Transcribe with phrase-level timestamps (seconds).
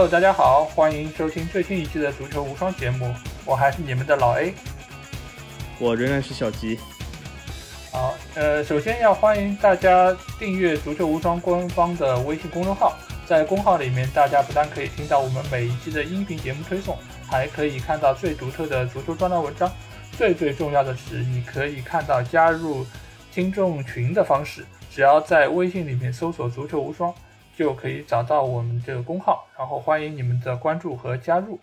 [0.00, 3.14] Hello，大家好，欢迎收听最新一期的足球无双节目，
[3.44, 4.54] 我还是你们的老 A，
[5.78, 6.78] 我仍然是小吉。
[7.92, 12.96] 好，呃，首先要欢迎大家订阅足球无双官方的微信公众号，
[13.26, 16.96] 在公号里面，大家不但可以听到我们每一期的音频节目推送，
[17.28, 19.70] 还可以看到最独特的足球专栏文章。
[20.16, 22.86] 最最重要的是，你可以看到加入
[23.30, 27.12] 听众群的方式，只要在微信里面搜索“足球无双”。
[27.60, 31.60] 就可以找到我们这个公号，然后欢迎你们的关注和加入。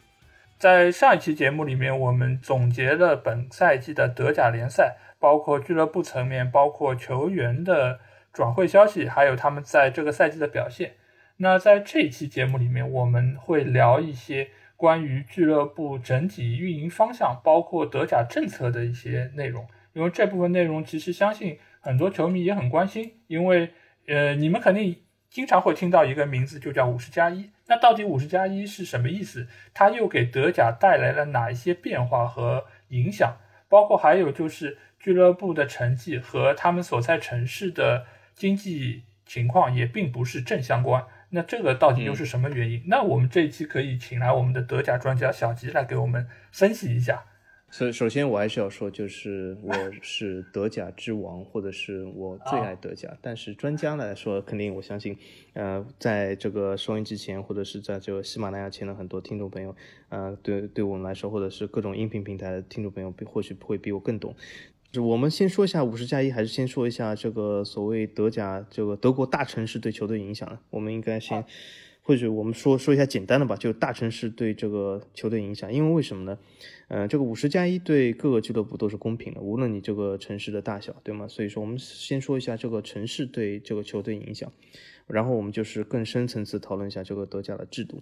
[0.59, 7.99] 在上一期节目里面，我们总结了本赛季的德甲联赛，包括俱乐部层面，包括球员的
[8.31, 10.93] 转会消息，还有他们在这个赛季的表现。
[11.37, 19.65] 那在这一期节目里面，我们会聊一些关于俱乐部整体运营方向，包括德甲政策的一些内容。
[19.93, 23.71] 因为这部分内容其实相信很多球迷也很关心，因为
[24.07, 24.95] 呃，你们肯定。
[25.29, 27.51] 经常会听到一个名字，就叫五十加一。
[27.67, 29.47] 那到底五十加一是什么意思？
[29.73, 33.37] 它又给德甲带来了哪一些变化和影响？
[33.69, 41.05] 包括还有就是俱乐部的成绩和他们所在城市的经济情况也并不是正相关。
[41.31, 42.83] 那这个到底又是什么原因？
[42.87, 47.25] 那我们这一期可以请来我们的德甲专家小吉来给我们分析一下。
[47.69, 53.15] 首首先，我还是要说，就是我是德甲之王，或者是我最爱德甲。
[53.21, 55.17] 但是专家来说，肯定我相信，
[55.51, 59.75] 呃，在这个收音机前，或者是在这个喜马拉雅前的很多听众朋友，
[60.07, 64.33] 呃，对对我们来说，或者是各种音频平台的听众朋友，或许会比我更懂。
[64.89, 70.57] 就我们先说一下五十加一，还是先说一下这个所谓德甲这个德国大城市对球队影响呢？
[70.69, 71.43] 我们应该先。
[72.07, 76.39] 或者我们说说一下简单的吧，就大城市对这个球队影响，因为为什么呢？
[76.87, 81.27] 呃，这个五十加一对各个俱乐部都是公平的，无论你这个城市的大小，对吗？
[81.27, 84.49] 所以说，我们先说一下这个城市对这个球队影响，
[85.05, 88.01] 然后我们就是更深层次讨论一下这个德甲的制度。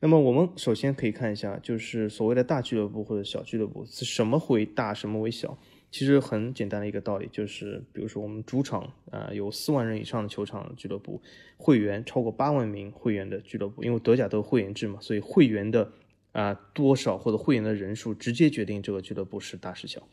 [0.00, 5.56] 那么我们首先可以看一下，就是所谓的大俱乐部或者小俱乐部是什么为大，什么为小。
[5.90, 11.20] 其实很简单的一个道理，就是比如说我们主场啊有四万人以上的球场俱乐部，
[11.56, 15.90] 会员超过八万名会员的俱乐部，因为德甲都会员制嘛，所以会员的
[16.32, 20.06] 啊多少或者会员的人数直接决定这个俱乐部是大是小。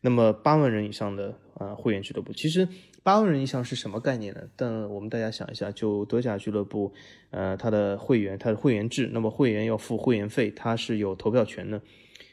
[0.00, 2.66] 那么八万人以上的啊会员俱乐部，其实
[3.04, 4.40] 八万人以上是什么概念呢？
[4.56, 6.92] 但我们大家想一下，就德甲俱乐部，
[7.30, 11.80] 呃，它的会员，它的会员制，那么会员要付会员费，它是有投票权的。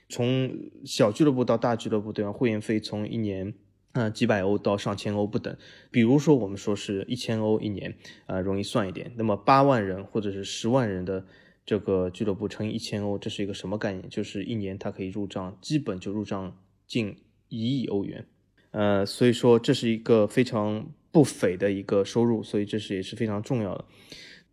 [0.10, 2.32] 从小俱乐部到大俱乐部，对吧？
[2.32, 3.54] 会员费从一年
[3.92, 5.56] 嗯几百欧到上千欧不等。
[5.92, 9.12] 比如说，我们说是一千欧一年啊，容易算一点。
[9.16, 11.24] 那么八万人或者是十万人的
[11.64, 14.10] 这个俱乐部乘以一千欧，这是一个什么概念？
[14.10, 17.16] 就是一年它可以入账，基本就入账近
[17.48, 18.26] 一亿欧元。
[18.72, 23.86] 呃，所以说这是一个非常不菲的一个收入，所以这是也是非常重要的。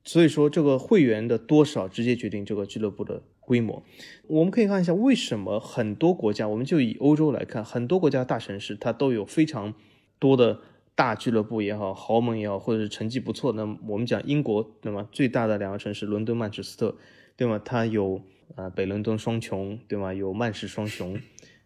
[0.04, 3.22] 所以说，这个会员的多少直接决定这个俱乐部的。
[3.46, 3.82] 规模，
[4.26, 9.72] 我们可以看一下为什么很多国家，我们就以欧洲来看，很多国家大城市它都有非常
[10.18, 10.58] 多的
[10.96, 13.52] 大俱乐部也好，豪门也好，或者是成绩不错。
[13.52, 15.08] 那我们讲英国，那么？
[15.12, 16.96] 最大的两个城市伦敦、曼彻斯特，
[17.36, 17.60] 对吗？
[17.64, 18.20] 它有
[18.56, 20.12] 啊北伦敦双雄，对吗？
[20.12, 21.16] 有曼市双雄，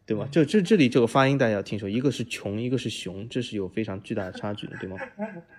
[0.04, 0.28] 对吗？
[0.30, 4.98] 这这这里这个发音大家要听说，一个是穷，一个是熊，这是有非常巨大的差距的，对吗？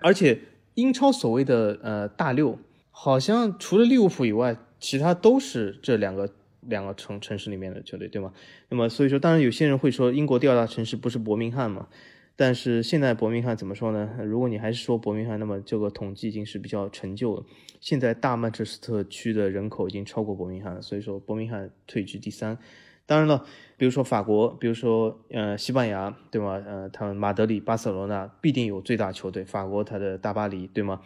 [0.02, 0.40] 而且
[0.76, 2.60] 英超所谓的呃大六，
[2.92, 4.56] 好像除了利物浦以外。
[4.82, 8.34] 其他都是这两个两个城城市里面的球队，对吗？
[8.68, 11.88] 那么所以说，当然有些人会说，英国第二大城市不是伯明翰吗？
[12.36, 14.10] 但是现在伯明翰怎么说呢？
[14.24, 17.46] 如果你还是说伯明翰，那么这个统计已经是比较陈旧了。
[17.80, 22.58] 现在大曼彻斯特区的人口已经超过伯明翰了，所以说伯明翰退居第三。
[23.06, 23.46] 当然了，
[23.78, 26.64] 比如说法国，比如说呃西班牙，对吗？
[26.66, 31.02] 呃，他们马德里、巴塞罗那必定有最大球队，法国它的大巴黎，对吗？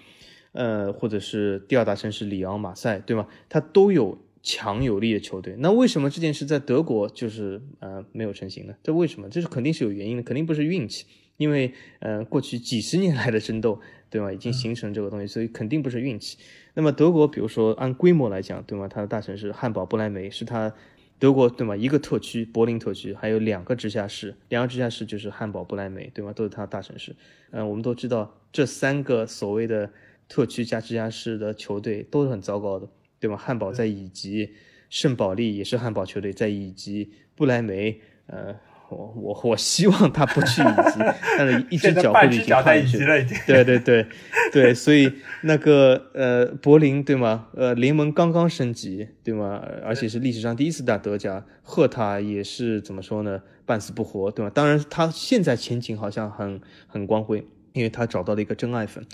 [0.56, 3.28] 呃，或者是第二大城市里昂、马赛，对吗？
[3.50, 5.54] 它都有强有力的球队。
[5.60, 8.74] 那为什么这件事在德国就是呃没有成型呢？
[8.82, 9.28] 这为什么？
[9.30, 11.06] 这是肯定是有原因的，肯定不是运气。
[11.36, 14.32] 因为呃过去几十年来的争斗，对吗？
[14.32, 16.38] 已经形成这个东西，所以肯定不是运气。
[16.76, 18.88] 那么德国，比如说按规模来讲，对吗？
[18.88, 20.74] 它的大城市汉堡、不莱梅是它
[21.20, 21.76] 德国，对吗？
[21.76, 26.32] 一个特区柏林特区，还有两个直辖市，两个直辖市就是汉堡、不莱梅，对吗？
[26.32, 27.14] 都是它的大城市。
[27.52, 29.92] 嗯，我们都知道这三个所谓的。
[30.28, 32.88] 特区加直辖市的球队都是很糟糕的，
[33.20, 33.38] 对吗？
[33.38, 34.52] 汉堡在乙级，
[34.90, 38.56] 圣保利也是汉堡球队在乙级，不来梅，呃，
[38.90, 41.00] 我我我希望他不去乙级，
[41.38, 43.38] 但是一只脚会已经跨去了，已经。
[43.46, 44.06] 对对对
[44.52, 45.12] 对，所以
[45.44, 47.48] 那个呃柏林对吗？
[47.56, 49.62] 呃联盟刚刚升级对吗？
[49.84, 53.42] 而且是历史上第一次打德甲，赫塔也是怎么说呢？
[53.66, 54.52] 半死不活对吗？
[54.54, 57.46] 当然他现在前景好像很很光辉。
[57.76, 59.06] 因为他找到了一个真爱粉，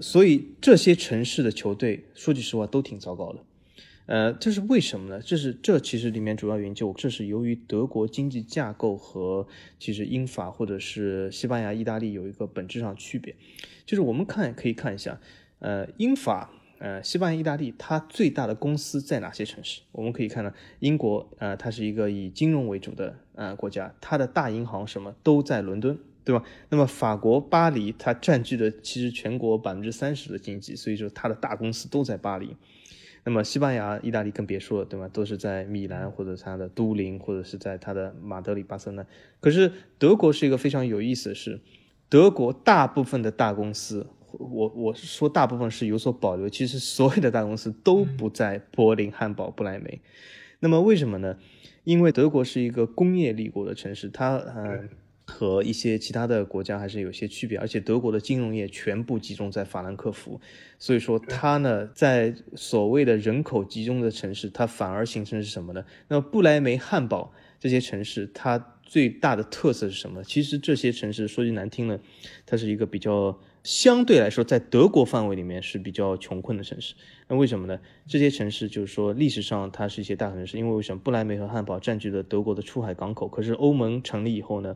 [0.00, 3.40] 所以这些城市的球队说句实话都挺糟糕的。
[4.06, 5.20] 呃，这是为什么呢？
[5.20, 9.46] 这是这其实里面主要原因就这是由于德国经济架构和
[9.78, 13.34] 其实英法或者是西班牙、意大利有一个本质上区别，
[13.84, 15.20] 就是我们看可以看一下，
[15.58, 16.52] 呃，英法。
[16.82, 19.82] 呃，西班牙、意大利，它最大的公司在哪些城市？
[19.92, 26.44] 我们可以看到，英国，呃，它是一个以金融为主的呃国家，它的大银行什么都在伦敦，对吧？
[26.68, 32.56] 那么法国巴黎，它占据的其实全国百分之三十的经济，所以说它的大公司都在巴黎。
[33.24, 35.06] 那么西班牙、意大利更别说了，对吧？
[35.08, 39.04] 都是在米兰或者它的都灵，或者是在它的马德里、巴塞那。
[39.40, 41.60] 可是德国是一个非常有意思的是，
[42.08, 44.06] 德国大部分的大公司。
[44.32, 46.48] 我我是说，大部分是有所保留。
[46.48, 50.00] 其实所有的大公司都不在柏林、汉堡、不来梅。
[50.60, 51.36] 那么为什么呢？
[51.82, 54.84] 因为德国是一个工业立国的城市，它呃
[55.30, 57.56] 和一些其他的国家还是有些区别。
[57.56, 60.40] 而且德国的金融业全部集中在法兰克福，
[60.78, 65.84] 所以说它呢在所谓的人口集中的城市，它反而形成是什么呢？
[66.08, 70.24] 那么不来梅、汉堡这些城市，它最大的特色是什么？
[70.24, 72.00] 其实这些城市说句难听的，
[72.44, 73.38] 它是一个比较。
[73.62, 76.94] 相对来说，在德国范围里面是比较穷困的城市。
[77.28, 77.78] 那为什么呢？
[78.06, 81.02] 这些城市就是说，历史上它是一些大城市，因为为什么？
[81.04, 83.28] 不来梅和汉堡占据了德国的出海港口。
[83.28, 84.74] 可是欧盟成立以后呢，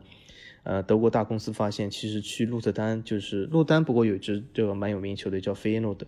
[0.65, 6.05] 呃，德国大公司发现，其实去鹿特丹就是鹿丹，不过有一支这个蛮有名球队叫菲耶诺德，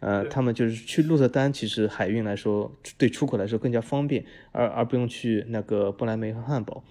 [0.00, 6.84] 呃，他们就是去鹿特丹，其实海运来说对出口来说更加方便，而而不用去那个不莱梅和汉堡。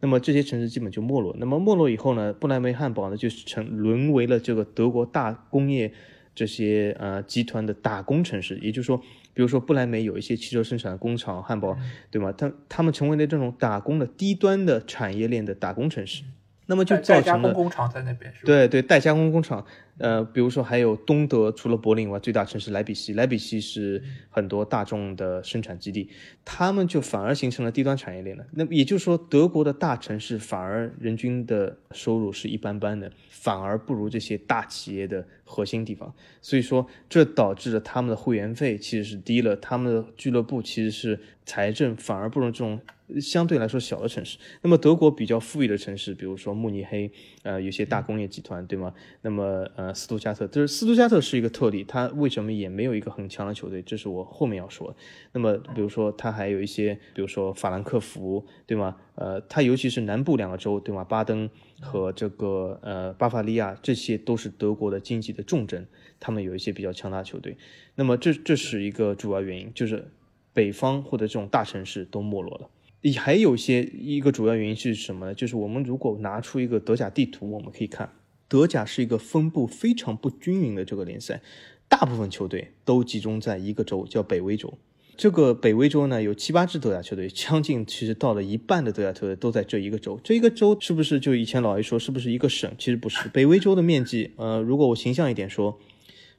[0.00, 1.34] 那么这些城市基本就没落。
[1.38, 5.92] 那么没落以后呢，不莱梅、汉堡呢，就成沦为了这个德国大工业
[6.34, 8.58] 这些呃集团的打工城市。
[8.58, 8.98] 也就是说，
[9.34, 11.76] 比如说不莱梅有一些汽车生产的工厂，汉堡，
[12.10, 12.32] 对吗？
[12.32, 16.22] 他他们成为了这种打工的低端的产业链的打工城市。
[16.70, 19.64] 那么就造成了工厂在那边，是吧对对，代加工工厂。
[19.98, 26.08] 呃，比如说还有东德，除了柏林以外，最大城市莱比锡，莱比锡是很多大众的生产基地，
[26.44, 28.46] 他们就反而形成了低端产业链了。
[28.52, 36.14] 那也就是说，德国的大城市反而人均的收入是一般般的，反而不如这些大企业的核心地方。
[36.40, 42.80] 所以说，这导致了他们的会员费其实是低了，他们的俱乐部其实是财政反而不如这种
[43.20, 44.38] 相对来说小的城市。
[44.62, 47.10] 那么德国比较富裕的城市，比如说慕尼黑，
[47.42, 48.94] 呃，有些大工业集团，对吗？
[49.22, 49.87] 那么呃。
[49.94, 53.82] 斯图加特，就是斯图加特是一个特例，他为什么也没有一个很强的球队？
[53.82, 54.94] 这是我后面要说。
[55.32, 58.96] 那么，比如说他还有一些，比如说法兰克福，对吗？
[59.14, 61.04] 呃，他尤其是南部两个州，对吗？
[61.04, 61.48] 巴登
[61.80, 65.86] 和这个呃巴伐利亚，这些都是德国的经济的重镇，
[66.20, 67.56] 他们有一些比较强大的球队。
[67.94, 70.10] 那么这这是一个主要原因，就是
[70.52, 72.70] 北方或者这种大城市都没落了。
[73.00, 75.34] 也还有一些一个主要原因是什么呢？
[75.34, 78.12] 就是我们如果拿出一个德甲地图，我们可以看。
[78.48, 81.42] 德甲是一个分布非常不均匀的这个联赛，
[81.86, 84.72] 大部分球队都集中在一个州，叫北威州。
[85.16, 90.18] 这个北威州呢，有七八支德甲球队，将近其实到了一半的德甲球队都在这一个州。
[90.22, 92.72] 这一个州是不是就以前老一说是不是一个省？
[92.78, 93.28] 其实不是。
[93.30, 95.78] 北威州的面积，呃，如果我形象一点说，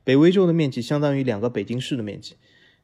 [0.04, 2.36] 北威州的面积相当于两个北京市的面积。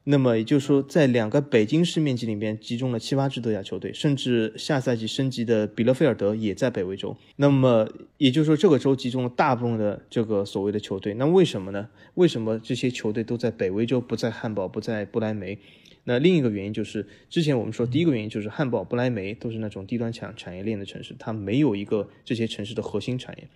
[0.07, 7.17] 那么也就是说，在两个北京市面积里面集中了七八支德甲球队，甚至下赛季升级的比勒菲尔德也在北威州。
[7.37, 11.15] 那么也就是说，这个州集中了大部分的这个所谓的球队。
[11.15, 11.89] 那为什么呢？
[12.13, 15.57] 为什么这些球队都在北威州，不在汉堡，不在不来梅？
[16.03, 23.47] 那另一个原因就是，之前我们说第一个原因就是汉堡、不来梅都是那种低端产产业链的城市，它没有一个这些城市的核心产业。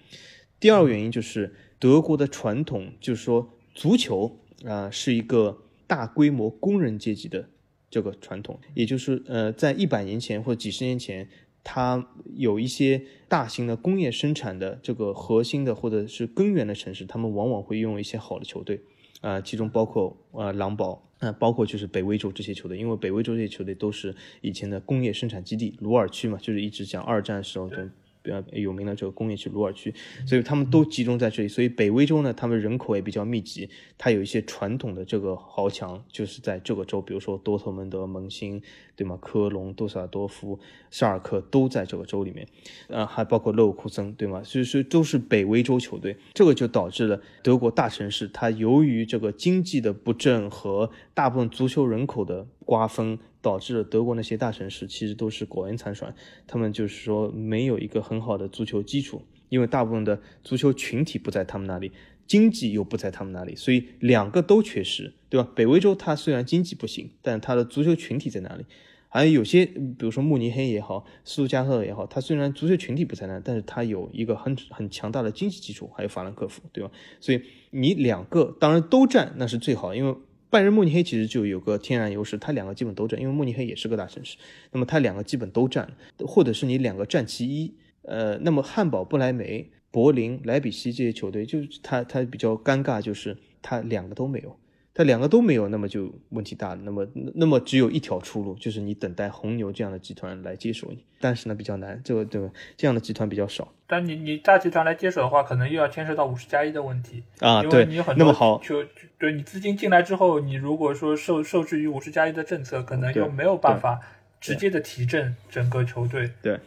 [0.60, 5.60] 第二个原因就是德国的传统，就是说足球啊是一个。
[5.90, 7.50] 大规模工人阶级的
[7.90, 11.28] 这个传统，也就是呃，在一百年前或者几十年前，
[11.64, 18.80] 它有一些大型的工业生产的这个核心的或者是根源的城市，他们往往会用一些好的球队，
[19.22, 27.90] 啊，其中包括呃狼堡，啊，包括就是北威州这些球队，因为北威州这些球队都是以前的工业生产基地，鲁尔区嘛，就是一直讲二战时候的。
[28.30, 29.94] 比较有名的这个工业区鲁尔区，
[30.26, 31.50] 所以他们都集中在这里。
[31.50, 33.68] 所以北威州呢，他们人口也比较密集，
[33.98, 38.62] 它有一些传统的这个豪强，就是在这个州，比如说多特蒙德、蒙辛，
[38.96, 39.18] 对吗？
[39.20, 40.60] 科隆、杜塞尔多夫、
[40.92, 42.48] 沙尔克都在这个州里面，
[42.88, 44.44] 呃，还包括勒沃库森，对吗？
[44.44, 53.18] 所以说都是北威州球队，这个就导致了德国大城市，它由于这个经济的不振和大部分足球人口的瓜分。
[53.42, 56.14] 导致了德国那些大城市其实都是苟延残喘，
[56.46, 61.92] 他们就是说没有一个很好的足球基础，因为大部分的足球群体不在他们那里，
[62.28, 65.50] 经济又不在他们那里，所以两个都缺失，对吧？
[65.56, 68.66] 北威州它虽然经济不行，但它的足球群体在哪里？
[69.08, 76.92] 还有有些，比如说慕尼黑也好，斯图加特也好，它虽然足球群体不在那，但是它有一个很很强大的经济基础，还有法兰克福，对吧？
[77.20, 77.42] 所以
[77.72, 80.16] 你两个当然都占那是最好，因为。
[80.50, 84.38] 拜仁慕尼黑其实就有个天然优势，它两个基本都占，因为慕尼黑也是个大城市，
[84.72, 85.92] 那么它两个基本都占，
[86.26, 87.74] 或者是你两个占其一。
[88.04, 94.58] 呃，那么汉堡、不来梅、柏林、莱比锡这些球队，就是它它比较尴尬，就是它两个都没有。
[95.00, 96.82] 那两个都没有，那么就问题大了。
[96.84, 101.06] 那么，那么只有一条出路，就是你等待红牛这样的集团来接手你。
[101.22, 103.72] 但是呢，比较难，这个对吧这样的集团比较少。
[103.88, 107.64] 但你你大集团来接手的话，可能又要牵涉到五十加一的问题啊。
[107.64, 108.84] 对，你有很多那么好，就
[109.18, 114.02] 对你资金进来之后，你如果说受受制于五十加一的政策，可能又没有办法
[114.42, 116.30] 直接的提振整个球队。
[116.42, 116.60] 对，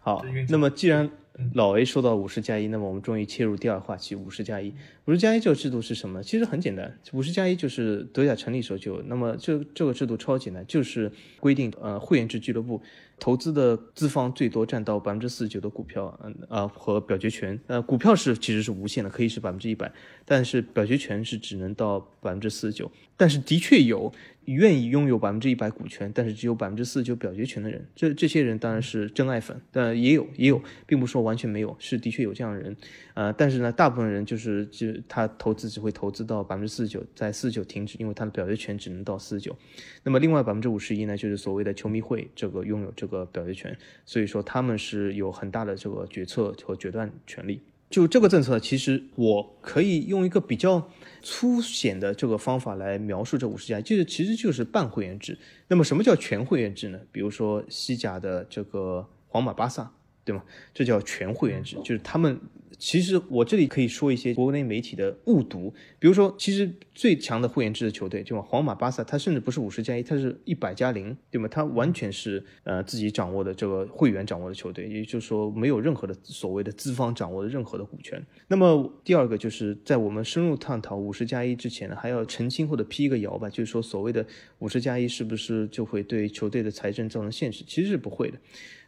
[0.00, 1.10] 好，那么既然。
[1.54, 4.72] 老 A 说到五十加一，那么我们终于切入第二话题，五十加一。
[5.06, 6.22] 五十加一这个制度是什么？
[6.22, 9.02] 其实很简单，五十加一就是德甲成立时候就有。
[9.02, 12.80] 那么这这个制度超简单，就是规定呃会员制俱乐部
[13.20, 17.60] 投资的资方最多占到百分之四十九的股票，嗯啊和表决权。
[17.68, 19.92] 呃，股票是其实是无限的，可以是百分之一百，
[20.24, 22.90] 但是表决权是只能到百分之四十九。
[23.16, 24.12] 但是的确有。
[24.46, 32.76] 愿意拥有百分之一百股权，但是只有百分之四十九表决权的人，这这些人当然是真爱粉，但也有也有，并不说完全没有，是的确有这样的人，
[33.14, 39.54] 呃，但是呢，大部分人就是就他投资只会投资到百分之四十九，在四十九停止，因为他的表决权只能到四十九。
[40.02, 43.76] 那么另外百分之五十一呢，就是所谓的球迷会这个拥有这个个表决权，
[44.06, 47.60] 所以说他们是有很大的这个决策和决断权利。
[47.90, 50.88] 就这个政策，其实我可以用一个比较
[51.22, 55.36] 粗显的这个方法来描述这五十家，就是其实就是半会员制。
[55.66, 57.00] 那么什么叫全会员制呢？
[57.10, 59.92] 比如说西甲的这个皇马、巴萨，
[60.24, 60.42] 对吗？
[60.72, 62.38] 这叫全会员制，就是他们。
[62.78, 71.46] 其实我这里可以说一些国内媒体的误读，比如说，其实最强的会员制的球队，就皇马、巴萨，它甚至不是五十加一，它是一百加零，对吗？
[71.46, 78.24] 它完全是呃自己掌握的这个会员掌握的球队，也就是说没有任何的所谓的资方掌握的任何的股权。
[78.48, 84.24] 那么第二个就是在我们深入探讨五十加一之前呢，还要澄清或者辟一个谣吧，就是说所谓的
[84.60, 87.62] 五十加一是不是就会对球队的财政造成限制？
[87.66, 88.38] 其实是不会的。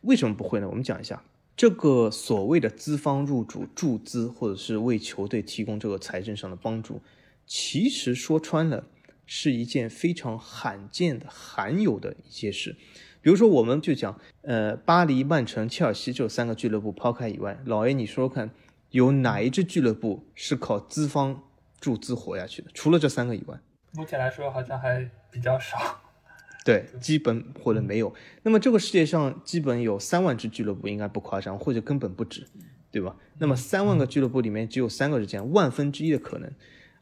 [0.03, 0.69] 为什么不会呢？
[0.69, 1.23] 我们讲一下。
[1.55, 7.01] 这个所谓的资方入主注资，或者是为球队提供这个财政上的帮助，
[7.47, 8.85] 其实说穿了
[9.27, 12.75] 是一件非常罕见的、罕有的一些事。
[13.21, 18.51] 比如说，我们就讲，呃，巴黎、曼城、切尔西这三个俱乐部抛开以外，老 A，你说说看，
[18.91, 21.45] 有哪一支俱乐部是靠资方
[21.79, 22.71] 注资活下去的？
[22.73, 23.61] 除了这三个以外，
[23.93, 26.01] 目前来说好像还比较少。
[26.65, 28.15] 对，基本或者没有。
[28.43, 32.47] 那么这个世界上基本有三万支俱乐部，应该不夸张，或者根本不止，
[32.91, 33.17] 对吧？
[33.39, 36.53] 那么三万个俱乐部里面只有三个是这样，万分之一的可能。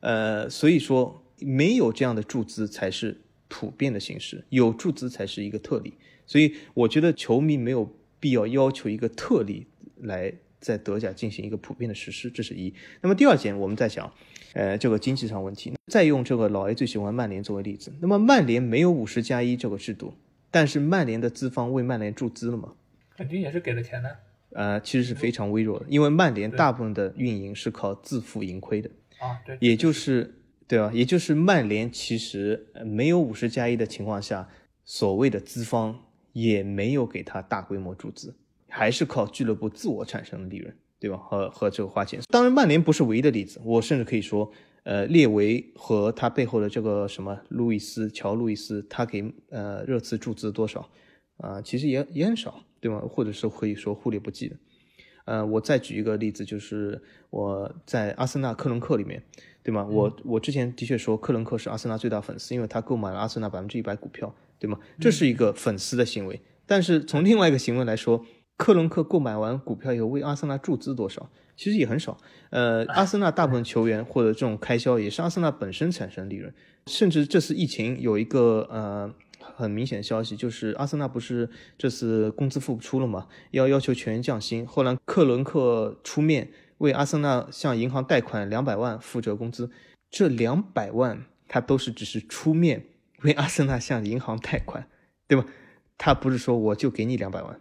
[0.01, 5.93] 呃，所以说没有这样的注资才是普遍的形式，有注资才是一个特例。
[6.27, 12.73] 所以我觉得球迷没有必要要求一个特例来在德甲进行一个普遍的实施，这是一。
[13.01, 14.13] 那么第二点，我们在想。
[14.53, 17.93] 呃，这个经济上问题，再用这个老 A 最喜欢曼联作为例子。
[18.01, 20.13] 那么曼联没有五十加一这个制度，
[20.51, 22.73] 但是曼联的资方为曼联注资了吗？
[23.17, 24.17] 肯定也是给了钱的。
[24.51, 28.91] 呃，其实是非常微弱的，因为曼联大部分的运营是靠自负盈亏的。
[29.21, 30.35] 啊，对，也就是
[30.67, 30.91] 对吧？
[30.93, 34.49] 也就是曼联其实没有五十加一的情况下，
[34.85, 35.97] 所谓的资方
[36.33, 38.35] 也没有给他大规模注资，
[38.71, 40.75] 还是靠俱乐部自我产生的利润。
[41.03, 41.17] 对吧？
[41.17, 43.59] 和和这个花钱，当然曼联不是唯一的例子。
[43.65, 50.87] 我甚至可以说，呃，列维和他背后的这个什么路易斯乔路易斯，他给呃热刺注资多少
[51.39, 51.63] 啊？
[51.63, 53.01] 其实也也很少，对吗？
[53.09, 54.57] 或者是可以说忽略不计的。
[55.25, 57.01] 呃，我再举一个例子，就是
[57.31, 59.23] 我在阿森纳克伦克里面，
[59.63, 59.87] 对吗？
[59.91, 64.79] 我我之前的确说克伦克是阿森纳最大粉丝，因为他购买了阿森纳百分之一百股票，对吗？
[65.01, 66.39] 这是一个粉丝的行为。
[66.67, 68.23] 但是从另外一个行为来说。
[68.61, 71.31] 克伦克购买完股票以后为阿森纳注资多少？
[71.57, 72.19] 其实也很少。
[72.51, 76.53] 呃，阿森纳大部分球员或者这种开销也是阿森纳本身产生利润。
[76.87, 81.49] 甚至这次疫情有一个呃很明显的消息，就是阿森纳不是
[81.79, 83.29] 这次工资付不出了嘛？
[83.53, 84.67] 要要求全员降薪。
[84.67, 89.71] 后来克伦克出面为阿森纳向银行贷款两百万负责工资。
[90.11, 92.85] 这两百万他都是只是出面
[93.23, 94.87] 为阿森纳向银行贷款，
[95.27, 95.47] 对吧？
[95.97, 97.59] 他不是说我就给你两百万。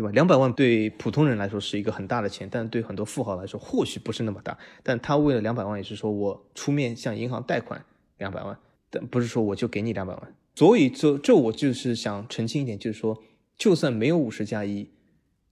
[0.00, 0.10] 对吧？
[0.12, 4.56] 两百万对普通人来说是一个很大的钱，但对很多富豪来说或许不是那么大。
[4.82, 7.84] 但他为了两百万，也是说我出面向银行贷款
[8.16, 10.34] 两百万，但不是说我就给你两百万。
[10.54, 13.22] 所以这这我就是想澄清一点，就是说，
[13.58, 14.88] 就算没有五十加一，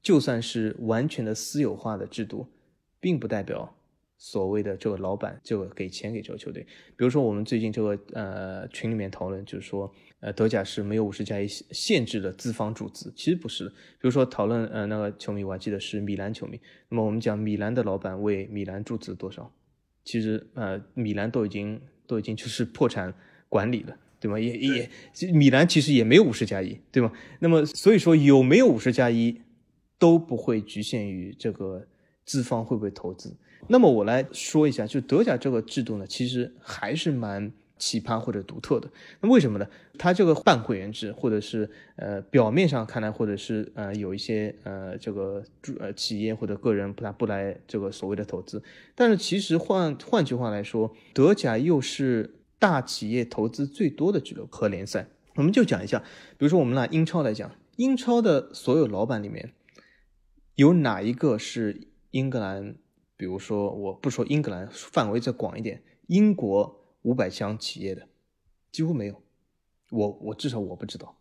[0.01, 2.47] 就算是完全的私有化的制度，
[2.99, 3.75] 并不代表。
[4.21, 9.89] 所谓的这个老板就给钱给这个球队，比如说我们最近这个呃群里面讨论，就是说
[10.21, 13.71] 呃德甲是没有五十加一限制的资方注资，其实不是的。
[13.71, 19.53] 比如说讨论呃那个球迷，我还记得是米兰球迷，那么我们讲米兰的老板为米兰注资多少，
[20.05, 23.15] 其实呃米兰都已经都已经就是破产
[23.49, 24.41] 管理了，对吗？
[24.41, 24.91] 也也
[25.33, 27.13] 米兰其实也没有五十加一，对吗？
[27.39, 29.41] 那么所以说有没有五十加一
[29.99, 31.87] 都不会局限于这个
[32.25, 33.37] 资方会不会投资。
[33.69, 37.53] 那么我来说一下，就德甲这个制度呢，其实还是蛮。
[37.79, 39.67] 奇葩或者独特的，那为什么呢？
[39.97, 45.43] 它这个半会员制，或者是呃表面上看来，或者是呃有一些呃这个
[45.79, 48.63] 呃企业或者个人不来不来这个所谓的投资，
[48.95, 55.09] 但是其实换换句话来说，德甲又是大企业投资最多的俱乐部和联赛。
[55.37, 56.01] 我们就讲一下，
[56.37, 59.53] 比如说我们拿英超来讲，英超的所有老板里面，
[60.57, 62.75] 有哪一个是英格兰？
[63.17, 66.77] 比如说我不说英格兰，范围再广一点，英国。
[67.03, 68.07] 五百强企业的
[68.71, 69.23] 几乎没有，
[69.91, 71.17] 我我至少我不知道，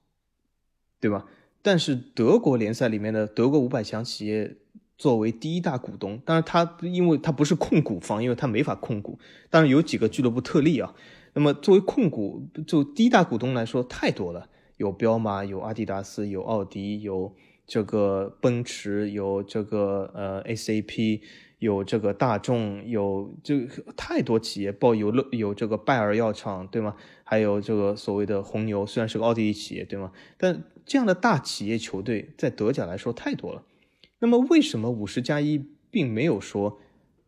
[1.00, 1.26] 对吧？
[1.62, 4.58] 但是德国联赛里面的德国五百强企业
[4.98, 9.20] 作为第一大股东，当然他因为他不是控股方，因为他没法控股。
[9.50, 10.96] 当然有几个俱乐部特例啊。
[11.34, 17.36] 那么作为控股就第一大股东来说，太多了，有彪马，有阿迪达斯，有奥迪，有
[17.68, 21.22] 这个奔驰，有这个呃 SAP。
[21.60, 26.96] 有这个大众，有这个太多企业，包有乐有这个拜耳药厂，对吗？
[27.24, 30.12] 还有这个所谓的红牛，虽然是个奥地利企业，对吗？
[30.38, 33.64] 但这样的大企业球队在德甲来说太多了。
[34.20, 36.80] 那么为什么五十加一并没有说，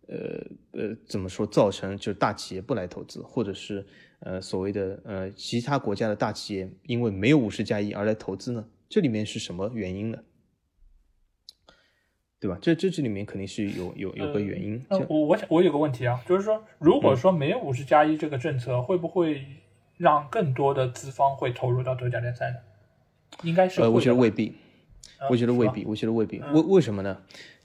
[0.08, 3.86] 呃呃，怎么说造成就是大企业不来投资，或者是
[4.20, 8.66] 呃所谓的呃其他国家的大企业因为没有五十加一而来投资呢？
[8.88, 10.20] 这里面是什么原因呢？
[12.42, 12.58] 对吧？
[12.62, 14.82] 这这这里面肯定是有有有个原因。
[14.90, 19.44] 那我我想我有个问题啊，就是说，如果说没有五十加一这个政策，会不会
[19.98, 22.58] 让更多的资方会投入到德甲联赛呢？
[23.44, 23.82] 应该是。
[23.82, 24.56] 呃，我觉得未必，
[25.30, 26.40] 我觉得未必，我觉得未必。
[26.54, 27.18] 为为什么呢？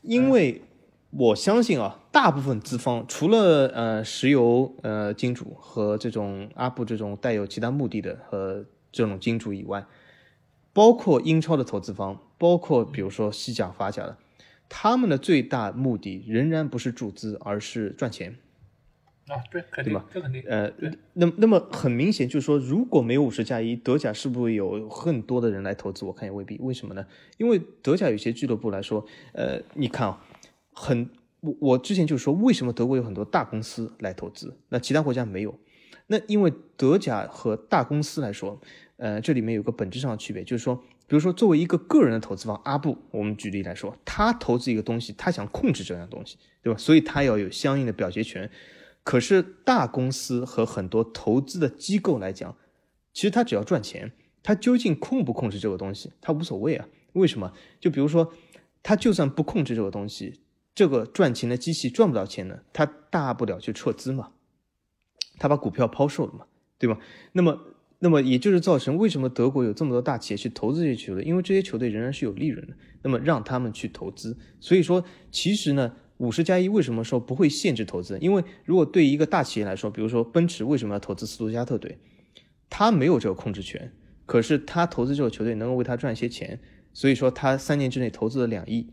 [0.02, 0.60] 因为
[1.10, 9.84] 我相信啊，大部分资方除了呃石油呃金主和这种阿布这种带有其他目的的和这种金主以外，
[10.72, 14.16] 包括英超的投资方，包括比如说西甲、法甲的。
[14.76, 18.34] 他们的最大目的仍然不是注资，而是赚钱。
[19.28, 20.42] 啊，对，肯定，这肯定。
[20.48, 20.68] 呃，
[21.12, 26.04] 那那么很明显就是说，如果没有五十加一，德甲是不是有更多的人来投资？
[26.04, 26.58] 我看也未必。
[26.58, 27.06] 为什么呢？
[27.38, 30.20] 因为德甲有些俱乐部来说，呃，你看啊，
[30.72, 31.08] 很
[31.38, 35.56] 我我之前就说，为什么德国有很多大公司来投资，那其他国家没有？
[36.08, 38.60] 那因为德甲和大公司来说，
[38.96, 40.82] 呃，这里面有个本质上的区别，就是说。
[41.06, 46.78] 比如说，作为一个个人的投资方，阿布，我们举例来说，他投资一个东西，他想控制这样东西，对吧？
[46.78, 48.50] 所以他要有相应的表决权。
[49.02, 52.56] 可是大公司和很多投资的机构来讲，
[53.12, 54.12] 其实他只要赚钱，
[54.42, 56.88] 他究竟控不控制这个东西，他无所谓啊。
[57.12, 57.52] 为什么？
[57.78, 58.32] 就比如说，
[58.82, 60.40] 他就算不控制这个东西，
[60.74, 64.30] 这个赚钱的机器赚不到钱呢，他大不了就撤资嘛，
[65.38, 66.46] 他把股票抛售了嘛，
[66.78, 66.98] 对吧？
[67.32, 67.60] 那么。
[68.04, 72.74] 那么也就是造成为什么德国有这么多大企业去投资这些球队，因为这些球队仍然是有利润的。
[73.00, 78.18] 那么让他们去投资，所以说其实呢，五十加一为什么说不会限制投资？
[78.20, 81.96] 因为如果对一个大企业来说，比如说奔驰为什么要投资斯图加特队，
[82.68, 83.90] 他没有这个控制权，
[84.26, 86.60] 可是他投资这个球队能够为他赚一些钱，
[86.92, 88.88] 所以说他三年之内投资了两亿，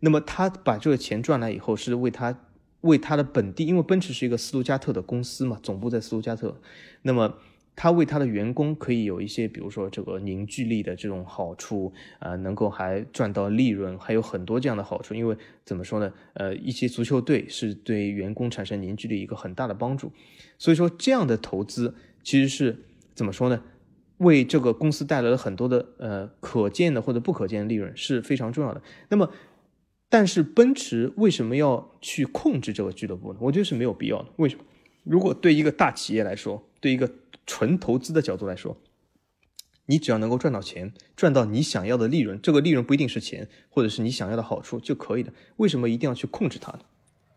[0.00, 2.38] 那么他把这个钱赚来以后是为他
[2.82, 6.60] 为他的本地，因为奔驰是一个斯图加特的公司嘛，总部在斯图加特，
[7.00, 7.38] 那么。
[7.76, 15.14] 他为他的员工可以有一些，比如说这个凝聚力的这种好处啊，能够还赚到利润，还有很多这样的好处。
[15.14, 16.12] 因为怎么说呢？
[16.34, 20.12] 呃，一些足球队是对员工产生凝聚力一个很大的帮助。
[20.58, 23.62] 所以说，这样的投资其实是怎么说呢？
[24.18, 28.82] 为这个公司带来了很多的呃可见的或者不可见的利润是非常重要的。
[29.08, 29.30] 那么，
[30.10, 33.38] 但是奔驰为什么要去控制这个俱乐部呢？
[33.40, 34.28] 我觉得是没有必要的。
[34.36, 34.64] 为什么？
[35.04, 37.10] 如果对一个大企业来说，对一个
[37.46, 38.76] 纯投资的角度来说，
[39.86, 45.32] 你只要能够赚到钱，赚到你想要的利润，这个利润不一定是钱，或者是你想要的好处就可以了。
[45.56, 46.80] 为什么一定要去控制它呢？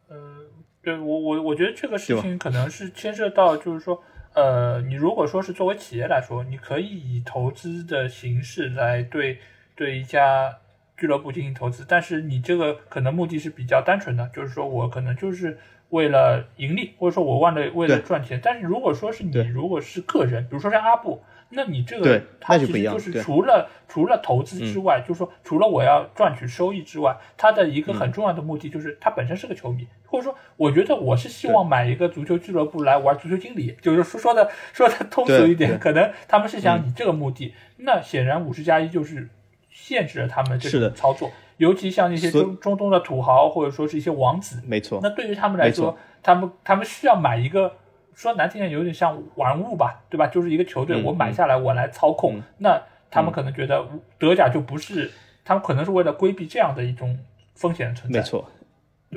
[0.09, 0.45] 呃，
[0.81, 4.03] 对我我我觉得这个事情可能是牵涉到，就是说，
[4.35, 9.39] 呃，你如果说是作为企业来说，你可以以投资的形式来对
[9.75, 10.59] 对一家
[10.95, 15.57] 俱乐部进行投资，但是你这个可能目的是比较单纯的，就是说我可能就是。
[15.93, 39.29] 为了盈利，或者说我为了为了赚钱，但是如果说是你如果是个人，比如说像阿布，那你这个他其实就是除了除了投资之外，就是说除了我要赚取收益之外，他的一个很重要的目的就是他本身是个球迷，或者说我觉得我是希望买一个足球俱乐部来玩足球经理，就是说说的说的通俗一点，可能他们是想以这个目的，那显然五十加一就是
[39.69, 41.29] 限制了他们这种操作。
[41.57, 44.99] 尤其像那些中中东的土豪，或者说是一些王子，没错。
[45.01, 47.71] 那对于他们来说，他们他们需要买一个
[48.13, 50.27] 说难听点，有点像玩物吧，对吧？
[50.27, 52.37] 就是一个球队，嗯我买下来，我来操控。
[52.37, 53.85] 嗯那他们可能觉得
[54.17, 55.11] 德甲就不是，
[55.45, 57.15] 他们可能是为了规避这样的一种
[57.53, 58.19] 风险存在。
[58.19, 58.49] 没，错。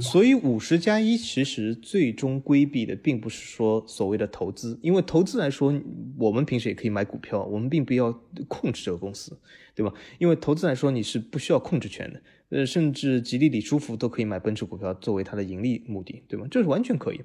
[0.01, 5.75] 所以五十加一其实最终规避的并不是说所谓的投资，因为投资来说，
[6.19, 8.13] 我们平时也可以买股票，我们并不要
[8.49, 9.37] 控制这个公司，
[9.75, 9.93] 对吧？
[10.19, 16.47] 因为投资来说你是不需要控制权的，呃，甚至吉利、李书福都可以买奔驰股票作为它的盈利目的，对吗？
[16.51, 17.21] 这是完全可以。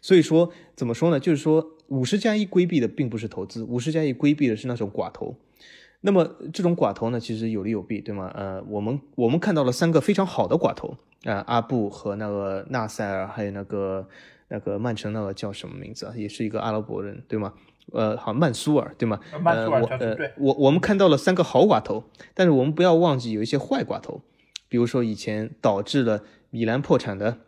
[0.00, 1.18] 所以说怎么说呢？
[1.18, 5.34] 就是说五十加一规避的并不是投资，五十加一规避的是那种寡头。
[6.06, 8.30] 那么这种寡头呢，其实有利有弊，对吗？
[8.34, 14.06] 呃，我们我们看到了三个非常好的寡头啊、阿布和那个纳塞尔，还有那个
[14.48, 16.12] 那个曼城那个叫什么名字啊？
[16.14, 17.54] 也是一个阿拉伯人，对吗？
[17.94, 19.18] 呃，好，曼苏尔，对吗？
[19.40, 24.20] 曼苏尔呃、我呃教授对，我我们看到了三个好寡头，但是我们不要忘记有一些坏寡头，
[24.68, 27.38] 比如说以前导致了米兰破产的，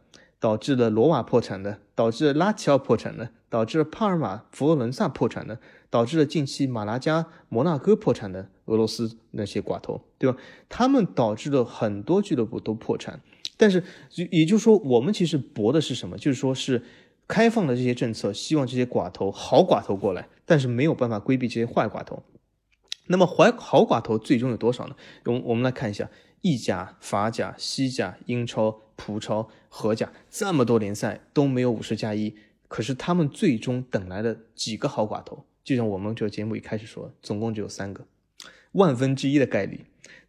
[0.40, 5.58] 导致了罗马破产的，导致了拉齐奥破产的，导致帕尔马、佛罗伦萨破产的，
[5.90, 10.38] 导致了近期马拉加、摩纳哥破产的俄罗斯那些寡头，对吧？
[10.68, 13.20] 他们导致了很多俱乐部都破产。
[13.56, 13.82] 但是
[14.30, 16.18] 也就是说，我们其实搏的是什么？
[16.18, 16.82] 就是说是
[17.26, 22.22] 开放的这些政策，希望这些寡头好寡头过来，但是没有办法规避这些坏寡头。
[23.06, 24.96] 那么坏好寡头最终有多少呢？
[25.24, 26.10] 我们我们来看一下
[26.42, 32.34] 意甲、法甲、西甲、英超、葡超、荷甲这么多联赛都没有五十加一，
[32.68, 35.46] 可是他们最终等来了几个好寡头？
[35.66, 38.06] 就像我们这个节目一开始说，总共只有三个，
[38.70, 39.80] 万分之一的概率，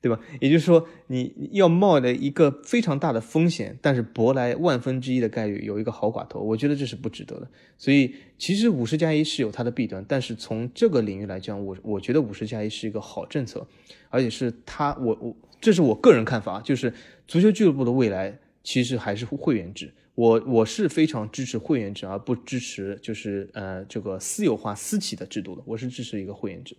[0.01, 0.19] 对吧？
[0.41, 7.47] 也就是说，你要冒的一个非常大的风险，但是博来万分之一的概率有一个好寡头，我觉得这是不值得的。
[7.77, 13.67] 所以，其实五十加一是有它的弊端，但是从这个领域来讲，我我觉得五十加一是一个好政策，
[14.09, 16.91] 而且是它，我我这是我个人看法，就是
[17.27, 19.93] 足球俱乐部的未来其实还是会员制。
[20.17, 25.61] 我我是非常支持会员制，而不支持就是呃这个私有化私企的制度的。
[25.63, 26.75] 我是支持一个会员制。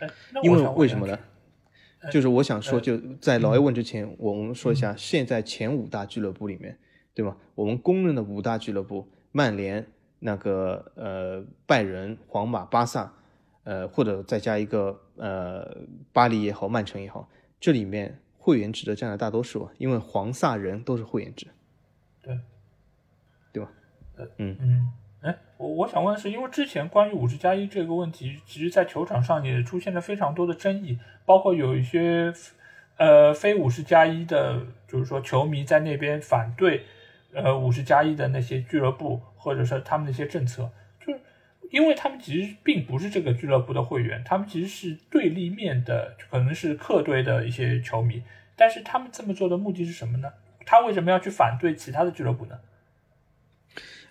[0.00, 0.10] 哎，
[0.42, 1.16] 因为为什么呢？
[2.10, 6.76] 就是我想说，呃就在老 A 问之前，我们说一下现在前五大俱乐部里面，
[7.14, 7.36] 对吧？
[7.54, 9.86] 我们公认的五大俱乐部，曼联、
[10.18, 13.14] 那个呃拜仁、皇马、巴萨，
[13.62, 21.46] 呃或者再加一个呃巴黎也好，曼城也好，这里面会员制的占了大多数，因为黄萨人都是会员制，
[22.20, 22.38] 对，
[23.50, 23.70] 对吧？
[24.36, 24.54] 嗯。
[24.60, 32.34] 嗯，哎，我我想问的是，因为之前关于五十加一这个问题，其实在球场上也出现了非常多的争议，包括有一些
[32.98, 36.84] 呃非五十加一的，就是说球迷在那边反对
[37.32, 40.68] 呃五十加一的那些俱乐部，或者是他们的一些政策，就是
[41.74, 48.22] 因为他们其实并不是这个俱乐部的会员，他们其实是对立面的，可能是客队的一些球迷，
[48.54, 50.34] 但是他们这么做的目的是什么呢？
[50.64, 52.60] 他为什么要去反对其他的俱乐部呢？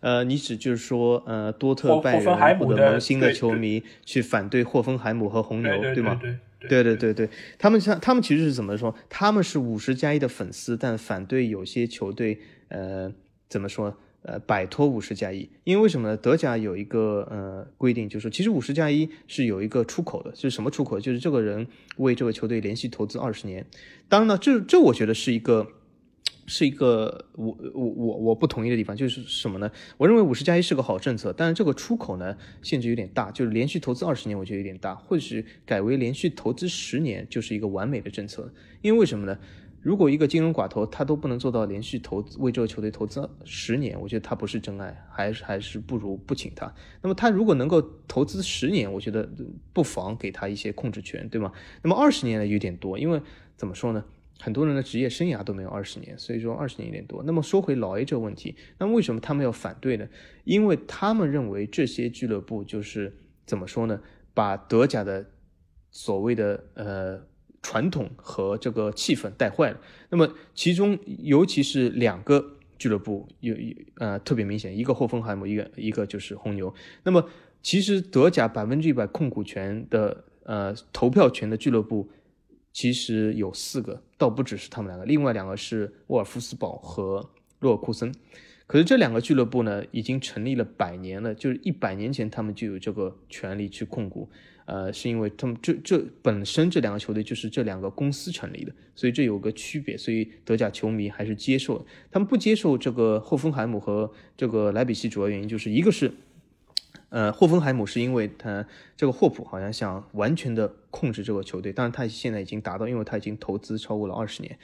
[0.01, 6.19] 呃，你指就是说，呃，多特、霍拜霍芬海仁或者蒙辛的球迷去反对霍芬海姆和红牛，对对吗？
[6.21, 8.93] 对对对对对，他们像他们其实是怎么说？
[9.07, 13.09] 他们是五十加一的粉丝，但反对有些球队，呃，
[13.47, 13.97] 怎么说？
[14.23, 16.17] 呃，摆脱五十加一，因为为什么呢？
[16.17, 20.99] 德甲有一个呃规定，就是，其实五十加一是有一个出口的，就是什么出口？
[20.99, 23.65] 就是这个人为这个球队连续投资二十年。
[24.09, 25.67] 当然呢，这这我觉得是一个。
[26.45, 29.71] 是一个我我我我不同意的地方，就是什么呢？
[29.95, 38.51] 我认为五十加一是个好政策，但是这个出口呢限制有点大，就是连续投资二十年，我觉得有点大，或许改为连续投资十年就是一个完美的政策。
[38.81, 39.39] 因为为什么呢？
[39.83, 46.73] 如果一个金融寡头他都不能做到连续投资为这个球队投资十年，我觉得他不是真爱，还是还是不如不请他。
[47.01, 49.29] 那么他如果能够投资十年，我觉得
[49.73, 51.51] 不妨给他一些控制权，对吗？
[51.81, 53.21] 那么二十年呢有点多，因为
[53.57, 54.03] 怎么说呢？
[54.39, 57.21] 很多人的职业生涯都没有二十年，所以说二十年有点多。
[57.23, 60.07] 那么说回老 A 这个问题，那么为什么他们要反对呢？
[60.43, 63.15] 因为他们认为这些俱乐部就是
[63.45, 64.01] 怎么说呢？
[64.33, 65.25] 把德甲的
[65.91, 67.21] 所谓的呃
[67.63, 69.79] 传统和这个气氛带坏了。
[70.09, 76.71] 那么其中尤其是两个俱乐部有有呃特别明显，一个霍芬海姆，一个一个就是红牛。
[77.03, 77.27] 那么
[77.63, 82.11] 其实德甲百分之一百控股权的呃投票权的俱乐部。
[82.75, 88.11] 其实有四个，倒不只是他们两个，另外两个是沃尔夫斯堡和洛尔库森。
[88.65, 94.27] 可是这两个俱乐部呢，已经成立了百年了，就是一百年前他们就有这个权利去控股。
[94.65, 101.85] 呃，是因为他们这这本身这两个球队就是这两个公司成立的，所以这有个区别，所以德甲球迷还是接受。
[102.11, 106.11] 他们不接受这个霍芬海姆和这个莱比锡，主要原因就是一个是。
[107.09, 108.65] 呃，霍芬海姆是因为他
[108.97, 114.57] 这个霍普好像想完全的控制这个球队，当然他现在已经达到，因为他已经投资超过了二十年。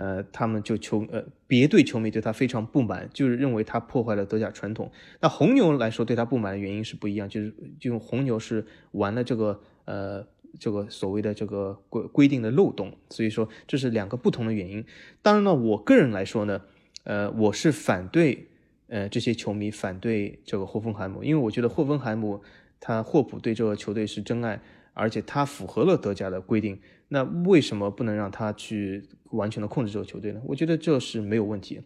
[0.00, 4.90] 呃，他们就球呃别队球迷对他非常不满，就是认为他破坏了德甲传统。
[5.20, 10.26] 那红牛来说对他不满的原因是不一样，就是就红牛是玩了这个呃
[10.58, 14.82] 这个所谓的这个规规定的漏洞，所以说这是两个不同的原因。
[15.20, 16.62] 当然了，我个人来说呢，
[17.04, 18.48] 呃，我是反对
[18.88, 22.40] 呃这些球迷反对这个霍芬海姆，因为我觉得霍芬海姆
[22.80, 24.62] 他霍普对这个球队是真爱。
[24.92, 30.40] 而且他符合了德甲的规定，那为什么不能让他去完全的控制这个球队呢？
[30.44, 31.80] 我觉得这是没有问题。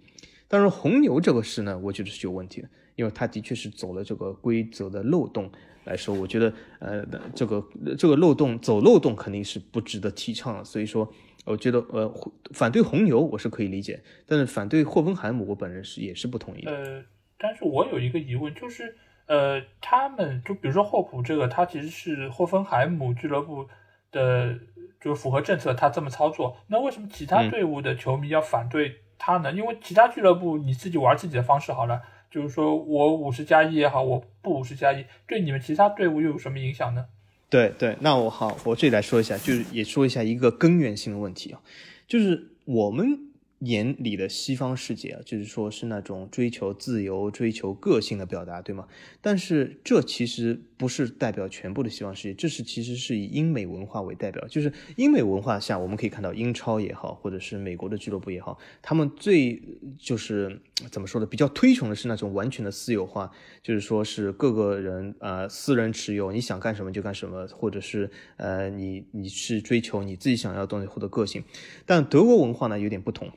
[0.49, 5.51] 但是红牛这个事呢，我觉得是有问题的，因为他的确是走了这个规则的漏洞
[5.85, 7.05] 来说，我觉得呃，
[7.35, 7.65] 这个
[7.99, 10.65] 这个漏洞走漏洞肯定是不值得提倡的。
[10.65, 11.13] 所以说，
[11.45, 16.65] 我觉得呃，反对红牛我是可以理解，但是反对霍芬海姆，我本人是也是不同意。
[16.67, 17.03] 呃，
[17.39, 18.97] 但是我有一个疑问就是。
[19.27, 23.67] 呃，他们就比如说霍普这个，他其实是霍芬海姆俱乐部
[24.13, 24.59] 的，
[25.05, 26.57] 就是符合政策，他这么操作。
[26.69, 29.53] 那为什么其他队伍的球迷要反对他呢？
[29.53, 37.05] 因为其他俱乐部你自己玩自己的方式好了，就是说我五十加一也好，我不五十加一，对你们其他队伍又有什么影响呢？
[37.51, 41.61] 对对，那我好，我这里来说一下，就是也说一下一个根源性的问题啊，
[42.09, 43.31] 就是我们。
[43.61, 48.87] 眼里的西方世界啊，就是说是那种追求自由、追求个性的表达，对吗？
[49.23, 54.47] 但是这其实不是代表全部的西方世界，这是其实是以英美文化为代表。
[54.49, 59.63] 就是英美文化下，我们可以看到英超也好，或者是美国的俱乐部也好，他们最
[59.99, 60.61] 就是
[60.91, 61.27] 怎么说呢？
[61.27, 63.31] 比较推崇的是那种完全的私有化，
[63.63, 71.45] 就是说是各个人呃私人持有，你想干什么就干什么，或者是呃你你是追求你自己想要的东西或者个性。
[71.87, 73.31] 但德国文化呢有点不同。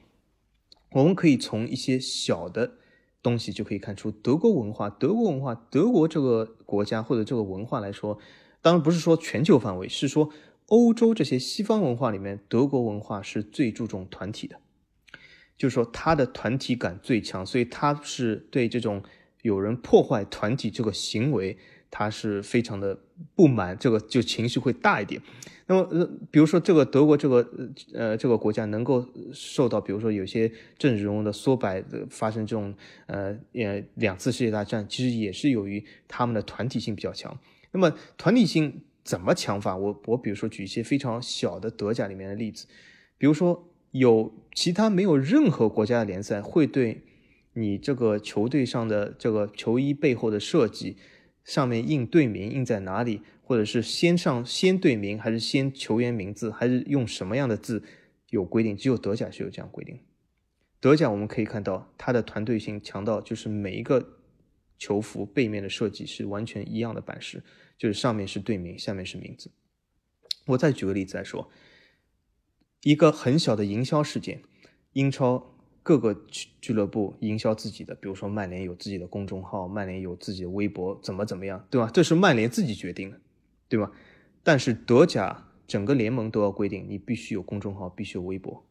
[0.92, 2.72] 我们可以从一些小的
[3.30, 4.90] 东西就可以看出德国文化。
[4.90, 8.18] 德国文化，德国这个国家或者这个文化来说，
[8.62, 10.30] 当然不是说全球范围，是说
[10.68, 14.58] 欧洲这些西方文化里面，德国文化是最注重团体的，
[15.58, 19.04] 就是说他的团体感最强，所以他是对这种
[19.42, 21.58] 有人破坏团体这个行为。
[21.90, 22.98] 他是非常的
[23.36, 25.22] 不满，这个就情绪会大一点。
[25.70, 27.46] 那么，呃，比如说这个德国这个
[27.94, 32.74] 呃这个国家能够受到，比如说有些政治人物的缩摆，发生这种
[33.08, 37.38] 呃呃两次世界大战，其实也是由于他们的团体性比较强。
[37.72, 39.76] 那么团体性怎么强法？
[39.76, 42.66] 我我比如说举一些非常小的德甲里面的例子，
[43.18, 47.02] 比如说有其他没有任何国家的联赛会对
[47.56, 50.96] 你这个球队上的这个球衣背后的设计。
[51.48, 57.82] 上面印队名印在哪里，或者是先上先队名，还是先球员名字，还是用什么样的字
[58.30, 58.76] 有规定？
[58.76, 60.02] 只有德甲是有这样规定。
[60.82, 64.20] 德甲我们可以看到，它的团队性强到就是每一个
[64.78, 67.42] 球服背面的设计是完全一样的版式，
[67.78, 69.50] 就是上面是队名，下面是名字。
[70.48, 71.50] 我再举个例子来说，
[72.82, 74.42] 一个很小的营销事件，
[74.92, 75.57] 英超。
[75.88, 81.90] 各个俱俱乐部营销自己的，比如说曼联有自己的公众号，曼联有自己的微博，怎么怎么样，对吧？
[81.94, 83.18] 这是曼联自己决定的，
[83.70, 83.90] 对吧？
[84.44, 88.66] 但是德甲整个联盟都要规定，你必须有公众号，必须有微博，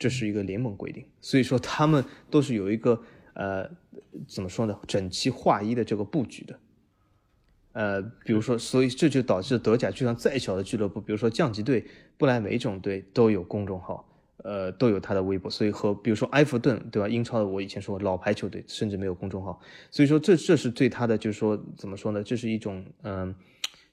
[0.00, 1.06] 这是一个联盟规定。
[1.20, 3.00] 所以说他们都是有一个
[3.34, 3.70] 呃，
[4.26, 4.76] 怎么说呢？
[4.88, 6.58] 整齐划一的这个布局的。
[7.70, 11.86] 呃，比如说，所以这就导致德甲就算再小的俱乐部，比如说降级队
[12.18, 14.04] 不来梅这种队，都有公众号。
[14.42, 17.08] 呃，都有他的微博，所以和比如说埃弗顿，对吧？
[17.08, 22.22] 英超的我以前说老牌球队，甚至没有公众号，所以说这这是对他的就是说怎么说呢？
[22.22, 23.34] 这是一种嗯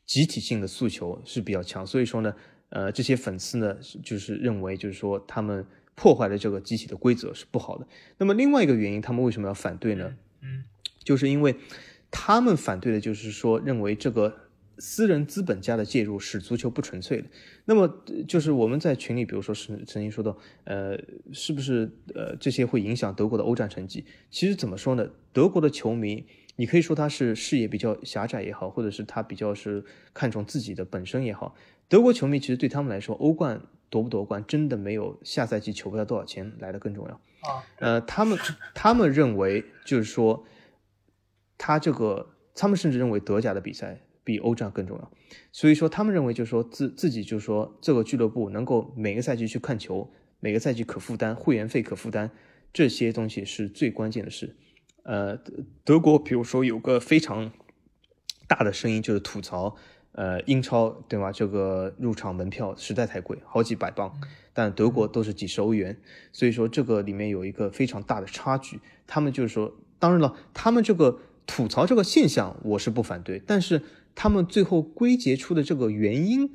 [0.05, 2.33] 集体性的诉求是比较强，所以说呢，
[2.69, 7.87] 呃，这些粉丝呢就是认为就是说他们破坏了这个集体的规则是不好的。
[8.17, 10.15] 那么另外一个原因，他们为什么要反对呢？
[10.41, 10.63] 嗯，
[11.03, 11.55] 就是因为
[12.09, 14.46] 他们反对的就是说认为这个。
[14.79, 17.27] 私人资本家的介入使足球不纯粹的，
[17.65, 20.97] 那么就是我们在群里，比如说是曾经说到，呃，
[21.33, 24.05] 是不是呃这些会影响德国的欧战成绩？
[24.29, 25.09] 其实怎么说呢？
[25.33, 26.25] 德国的球迷，
[26.57, 31.55] 你可以说他是视野比较狭窄也好，或者是他比较是看重自己的本身也好，
[31.87, 37.13] 德国球迷其实对他们来说，欧冠夺不夺冠真的没有下赛季球票多少钱来的更重要
[37.49, 37.63] 啊。
[37.79, 38.37] 呃，他们
[38.75, 40.45] 他们认为就是说，
[41.57, 44.01] 他这个他们甚至认为德甲的比赛。
[44.27, 45.11] 比欧战更重要，
[45.53, 50.11] 所以说他们认为就是说自自己就是说这个俱乐部能够每个赛季去看球，
[50.41, 52.29] 每个赛季可负担会员费可负担，
[52.73, 54.57] 这些东西是最关键的事。
[55.03, 55.39] 呃，
[55.85, 57.53] 德国比如说有个非常
[58.49, 59.77] 大的声音就是吐槽，
[60.11, 61.31] 呃，英超对吧？
[61.31, 64.13] 这个入场门票实在太贵，好几百磅，
[64.51, 65.97] 但德国都是几十欧元，
[66.33, 68.81] 所以说这个里面有一个非常大的差距。
[69.07, 73.81] 他们就是说，当然了，他们这个吐槽这个现象我是不反对，但是。
[74.19, 76.51] 他们最后归结出的这个原因，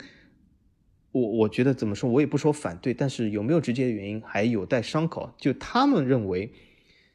[1.12, 5.32] 我我觉得怎么说，我也不说反对，但是有没有直接的原因还有待商考。
[5.38, 6.52] 就他们认为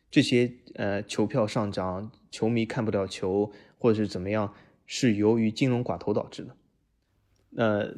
[0.10, 4.54] 这些呃球票上涨，球迷看不了球，或者是怎么样，
[4.86, 6.56] 是由于金融寡头导致的。
[7.58, 7.92] 呃，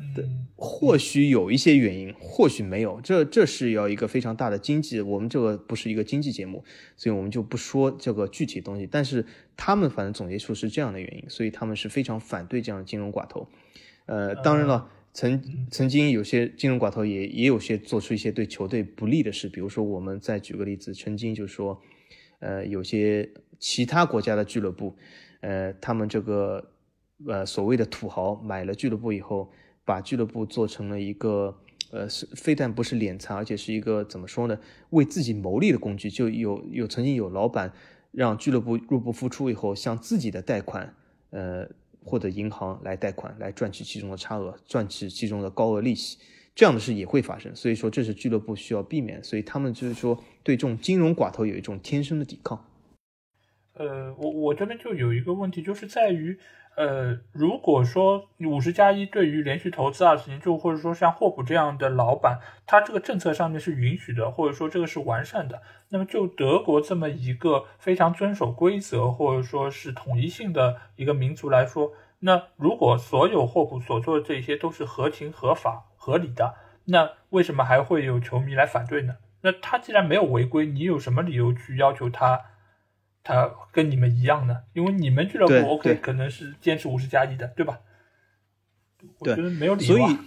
[0.55, 2.99] 或许有一些原因，或许没有。
[3.03, 6.63] 这这是要一个非常大的经济，我们这个不是一个经济节目，
[6.95, 8.87] 所以我们就不说这个具体东西。
[8.89, 9.25] 但是
[9.57, 13.47] 他们反正总结出是这样的原因，所以他们是非常反对这样的金融寡头。
[14.05, 14.89] 呃，当然了。
[15.11, 15.41] 曾
[15.71, 21.81] 曾经有些金融寡头也也有些做出一些对球队不利的事，比如说我们再举个例子，曾经就说，
[22.39, 24.95] 呃，有些其他国家的俱乐部，
[25.41, 26.71] 呃，他们这个
[27.27, 29.51] 呃所谓的土豪买了俱乐部以后，
[29.85, 31.57] 把俱乐部做成了一个
[31.91, 34.59] 呃是非但不是敛财，而且是一个怎么说呢，
[34.91, 36.09] 为自己谋利的工具。
[36.09, 37.71] 就有有曾经有老板
[38.11, 40.95] 让俱乐部入不敷出以后，向自己的贷款，
[41.31, 41.69] 呃。
[42.01, 46.17] 或者银行来贷款来赚取其中的差额，赚取其中的高额利息，
[46.55, 47.53] 这样的事也会发生。
[47.53, 49.21] 所以说，这是俱乐部需要避免。
[49.21, 52.65] 所以他们就是说，对这种金融寡头有一种天生的抵抗。
[53.73, 56.39] 呃，我我这边就有一个问题，就是在于，
[56.75, 76.55] 呃，如果说五十加一对于连续投资二十年，就或者说像霍普这样的老板，他这个政策上面是允许的，或者说这个是完善的，那么就德国这么一个非常遵守规则或者说是统一性的一个民族来说，那如果所有霍普所做的这些都是合情合法合理的，
[76.85, 79.15] 那为什么还会有球迷来反对呢？
[79.41, 82.41] 那他既然没有违规，你有什么理由去要求他？
[83.23, 87.79] 他跟你们一样的，因为你们俱乐部 OK 可能是坚持五十加一的，对吧？
[89.19, 89.97] 我觉得没有理由。
[89.97, 90.17] 所以，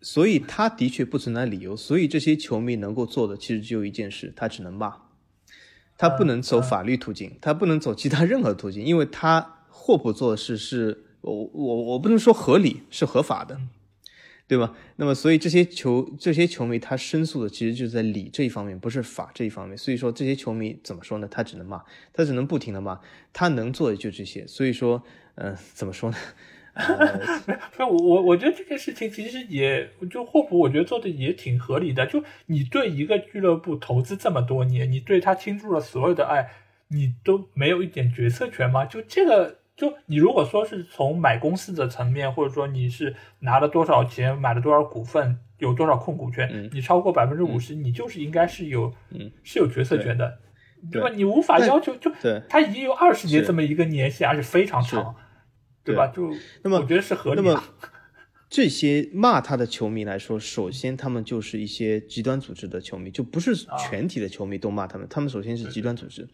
[0.00, 1.76] 所以他的确不存在理由。
[1.76, 4.96] 所以这些球迷能够做的，其实只有一件事：他只能骂，
[5.96, 13.58] 他不能走法律途径，他不能走其他任何途径，因为他霍普做的事是我我我不能说合理，是合法的。
[14.52, 14.70] 对吧？
[14.96, 19.78] 那么，所以这些球这些球迷他申诉的其实就是在理这一方面，不是法这一方面。
[19.78, 21.28] 所以说，这些球迷怎么说呢？
[21.30, 23.00] 他只能骂，他只能不停的骂，
[23.32, 24.46] 他能做的就这些。
[24.46, 25.02] 所以说，
[25.36, 26.16] 嗯，怎么说呢？
[26.74, 32.04] 呃，我我我觉得这件事情其实也就霍普，我觉得做的也挺合理的。
[32.04, 36.50] 就你对一个俱乐部投资这么多年，你对他倾注了所有的爱，
[36.88, 38.84] 你都没有一点决策权吗？
[38.84, 39.61] 就这个。
[39.74, 48.92] 就你如果说是从买公司的层面，或者说你是拿了多少钱买了多少股份，有多少控股权，你超过百分之五十，你就是应该是有，
[49.42, 50.38] 是有决策权的，
[50.90, 51.00] 对。
[51.00, 51.08] 吧？
[51.08, 52.12] 你无法要求，就
[52.48, 55.14] 他已经有二十年这么一个年限，而且非常长，
[55.82, 56.06] 对吧？
[56.08, 56.30] 就
[56.62, 57.62] 那么我觉得是合理的。
[58.50, 66.22] 这些骂他的球迷来说，首先他们就是一些极端组织的球迷，就不是全体的球迷都骂他们，他们首先是极端组织。
[66.22, 66.30] 对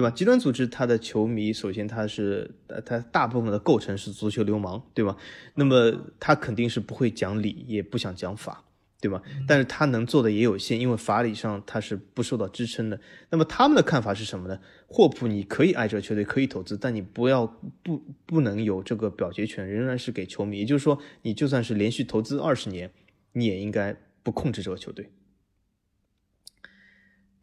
[0.00, 0.08] 吧？
[0.10, 2.50] 极端组织它的球迷，首先它是，
[2.86, 5.14] 它大部分的构成是足球流氓，对吧？
[5.54, 8.64] 那么他肯定是不会讲理，也不想讲法，
[9.02, 9.20] 对吧？
[9.46, 12.98] 但是他能做的也有限，因为法理上他是不受到支撑的。
[13.28, 14.58] 那么他们的看法是什么呢？
[14.86, 17.46] 霍普你可以爱这个球队，可以投资，但你不要
[17.82, 20.60] 不不能有这个表决权，仍然是给球迷。
[20.60, 22.90] 也就是说，你就算是连续投资二十年，
[23.32, 25.10] 你也应该不控制这个球队。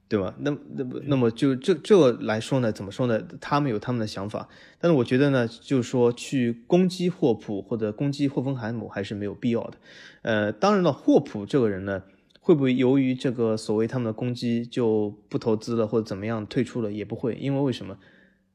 [0.10, 0.36] 对吧？
[0.40, 3.22] 那那么那么就这这来说呢，怎么说呢？
[3.40, 9.78] 他们有他们的想法，但是我觉得呢，就是说去攻击霍普或者攻击霍芬海姆还是没有必要的。
[10.24, 12.02] 呃，当然了，霍普这个人呢，
[12.42, 16.92] 会不会由于这个所谓他们的攻击就不投资了或者怎么样退出了？
[16.92, 17.96] 也不会，因为为什么？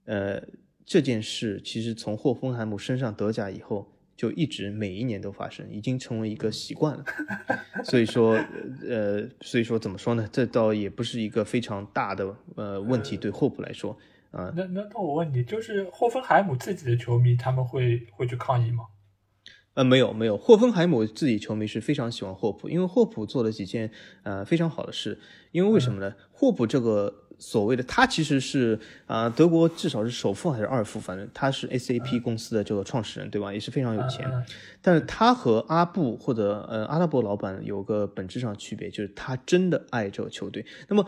[0.06, 0.42] 呃，
[0.84, 3.93] 这件事其实从霍芬海姆身上得甲以后。
[4.16, 7.04] 就一直每一年都发生，已经成为一个习惯了。
[7.82, 8.38] 所以说，
[8.88, 10.28] 呃，所以说怎么说呢？
[10.32, 13.96] 这倒也不是一个非常大的呃问题，对霍普来说
[14.30, 14.52] 啊。
[14.56, 18.84] 那那那我问你，就是霍芬海姆自己的球迷他们会会去抗议吗？
[19.74, 23.90] 呃，没有没有，霍芬海姆自己球迷是非常喜欢霍普，因为霍普做了几件
[24.22, 25.18] 呃非常好的事。
[25.50, 26.14] 因为为什么呢？
[26.32, 27.22] 霍普这个。
[27.46, 33.52] 所谓的他其实是啊，德国至少是首富还是二富，反正他是 SAP 公司的这个创始人，对吧？
[33.52, 34.26] 也是非常有钱。
[34.80, 40.64] 但是他和阿布或者呃阿拉伯老板有个本质上区别，就是他真的爱这个球队。
[40.88, 41.06] 那么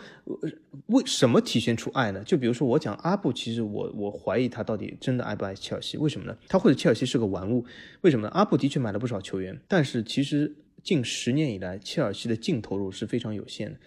[0.88, 2.22] 为什么体现出爱呢？
[2.24, 5.96] 就比如说我讲阿布，其实我我怀疑他到底真的爱不爱切尔西？
[5.96, 6.36] 为什么呢？
[6.48, 7.64] 他或者切尔西是个玩物？
[8.02, 8.32] 为什么呢？
[8.34, 13.78] 阿布的确买了不少球员，但是其实近十年以来，切尔西的净投入是非常有限的。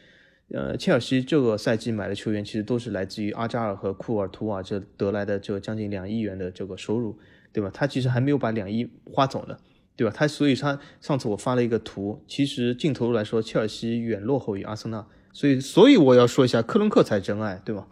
[0.51, 7.17] 呃，切尔西这个赛季买的球员其实都是来自于阿扎尔和库尔图瓦这得来的这将近两亿元的这个收入，
[7.53, 7.69] 对吧？
[7.71, 9.57] 他其实还没有把两亿花走呢，
[9.95, 10.13] 对吧？
[10.15, 17.87] 他所以他上次我发了一个图，其实净投入来说，切尔西远落后于阿森纳，所以所以我要说一下，克伦克才真爱，对吧？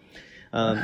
[0.50, 0.76] 嗯，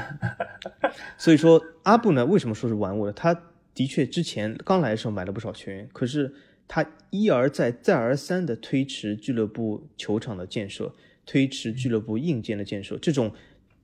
[1.17, 3.13] 所以说阿布呢，为什么说是玩物呢？
[3.13, 3.33] 他
[3.73, 6.35] 的确之前刚来的时候买了不少球员，可是
[6.67, 10.93] 他一而再、再而三的推迟俱乐部球场的建设，
[11.25, 13.31] 推迟俱乐部硬件的建设，这种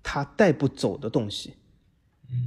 [0.03, 1.53] 他带不走的东西，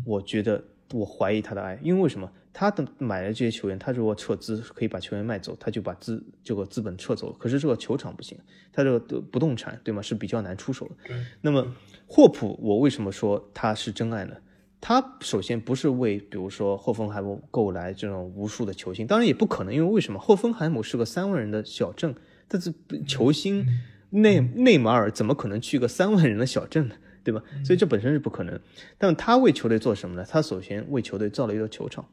[0.05, 0.63] 我觉得
[0.93, 2.31] 我怀疑他的爱，因为为什么？
[2.55, 7.37] 他的买了这些球员，他如果撤资可以把球员卖走，他就把资这个资本撤走了。
[7.39, 8.37] 可是这个球场不行，
[8.71, 10.03] 他这个不动产对吗？
[10.03, 11.15] 是比较难出手的。
[11.41, 11.75] 那么
[12.07, 14.37] 霍普，我为什么说他是真爱呢？
[14.83, 20.19] 他首先不是为比如说霍芬海姆购来这种无数的球星，当然也不可能，因为为什么？
[20.19, 22.15] 霍芬海姆是个三万人的小镇，
[22.49, 22.75] 但是
[23.09, 23.65] 球星
[24.13, 26.95] 内内马尔怎么可能去个三万人的小镇呢？
[27.25, 27.43] 对吧？
[27.65, 28.61] 所以这本身是不可能。
[28.99, 30.27] 但他为球队做什么呢？
[30.29, 32.09] 他首先为球队造了一个球场。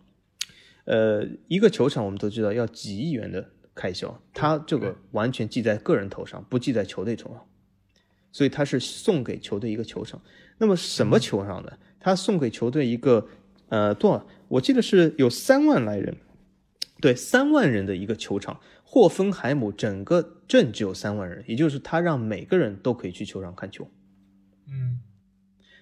[0.85, 7.45] 呃，一个球场我们都知道要几亿元的开销，他这个完全记在个人头上，不记在球队头上，
[8.31, 10.21] 所以他是送给球队一个球场。
[10.57, 11.73] 那么什么球场呢？
[11.99, 13.27] 他送给球队一个
[13.69, 14.25] 呃多少？
[14.47, 16.15] 我记得是有三万来人，
[17.01, 18.59] 对，三万人的一个球场。
[18.91, 23.87] 霍芬海姆整个镇只有三万人，也就是他让每个人都可以去球场看球，
[24.67, 25.01] 嗯，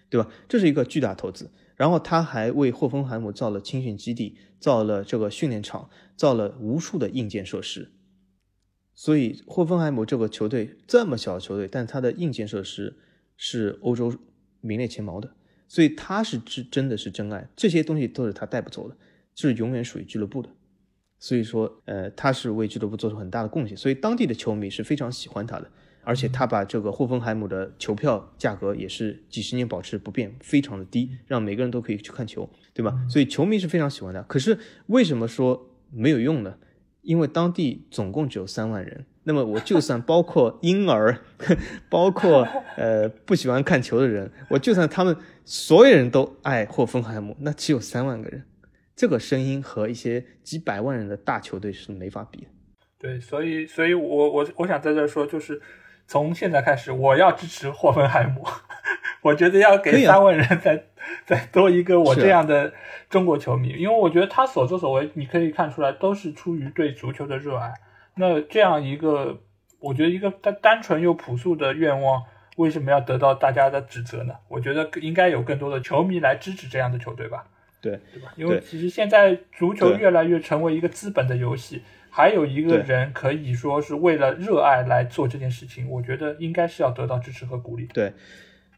[0.10, 0.30] 对吧？
[0.50, 1.50] 这是一个巨大投资。
[1.78, 7.94] 然后他还为霍芬海姆造了青训基地，造了这个训练场，造了无数的硬件设施。
[8.94, 12.98] 所以霍芬海姆这个球队这么小的球队，但他的硬件设施
[13.38, 14.14] 是欧洲
[14.60, 15.34] 名列前茅的。
[15.70, 18.98] 所以他是真真的是真爱，这些东西都是他带不走的，
[19.34, 20.50] 是永远属于俱乐部的。
[21.20, 25.70] 所以说，呃，他是为俱乐部做出很大的贡献，所以当地的球迷是非常喜欢他的。
[26.04, 32.98] 而且他把这个霍芬海姆的球票价格也是几十年保持不变，非常的低，让每个人都可以去看球，对吧？
[33.10, 34.24] 所以球迷是非常喜欢的。
[34.24, 36.56] 可是为什么说没有用呢？
[37.02, 41.20] 因为当地总共只有三万人，那么我就 算包括婴儿，
[41.90, 42.48] 包括
[42.78, 45.14] 呃不喜欢看球的人，我就算他们
[45.44, 48.44] 所有人都爱霍芬海姆，那只有三万个人，
[48.98, 52.48] 这个声音和一些几百万人的大球队是没法比的。
[53.00, 55.62] 对，所以，所以我我我想在这说就是。
[56.10, 58.42] 从现在开始，我要支持霍芬海姆。
[59.24, 60.86] 我觉得要给三万人再
[61.28, 62.74] 再多一个我这样的
[63.10, 67.74] 中国球迷，因为我觉得他所作所为，你可以看出来都是出于对足球的热爱。
[68.16, 69.42] 那这样一个，
[69.80, 72.24] 我觉得一个单单纯又朴素的愿望，
[72.56, 74.34] 为什么要得到大家的指责呢？
[74.48, 77.44] 我觉得应该有更多的球迷来支持这样的球队吧。
[77.90, 78.34] 对，对吧？
[78.36, 81.82] 因为其实现在足球越来越成为一个资本的游戏。
[82.10, 87.86] 还有一个人可以说是为了热爱来做这件事情，我觉得应该是要得到支持和鼓励。
[87.94, 88.12] 对，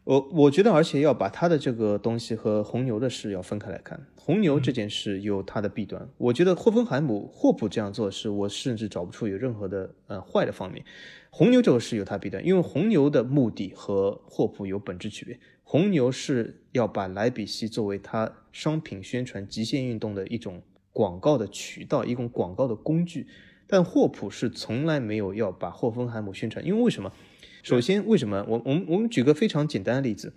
[0.04, 3.98] 我我觉得，而且要把他的这个东西和红牛的事要分开来看。
[4.16, 10.84] 红牛这件事有它的弊端，我觉得霍芬海姆、霍普这样做的事，我甚至找不出有任何的呃坏的方面。
[11.30, 15.40] 红牛这个事有它弊端，因为红牛的目的和霍普有本质区别。
[15.72, 20.64] 红牛是要把莱比锡作为它商品宣传极限运动的一种。
[20.92, 23.28] 广告的渠道，一种广告的工具，
[23.68, 27.14] 但霍普是从来没有要把霍芬海姆宣传，因为为什么？
[27.62, 28.44] 首先，为什么？
[28.50, 30.34] 我我们我们举个非常简单的例子，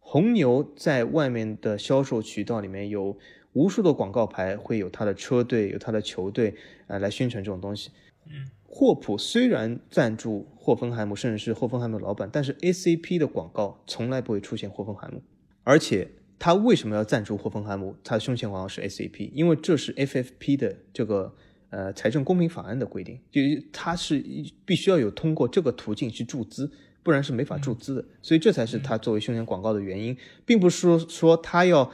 [0.00, 3.16] 红牛在外面的销售渠道里面有
[3.52, 6.56] 无数的广告牌，会有他的车队，有他的球队
[6.88, 7.92] 啊来宣传这种东西。
[8.26, 15.22] 嗯，霍普虽然赞助霍芬海姆，甚至是霍芬海姆老板，但是 ACP 的广告从来不会出现霍芬海姆，
[15.62, 16.08] 而且。
[16.36, 17.94] 他为什么要赞助霍芬海姆？
[18.02, 21.32] 他的胸前广告是 ACP，因为这是 FFP 的这个
[21.70, 23.40] 呃财政公平法案的规定，就
[23.72, 24.22] 他是
[24.66, 26.70] 必须要有通过这个途径去注资，
[27.02, 28.04] 不然是没法注资的。
[28.20, 30.14] 所以这才是他作为胸前广告的原因，
[30.44, 31.90] 并不是说说他要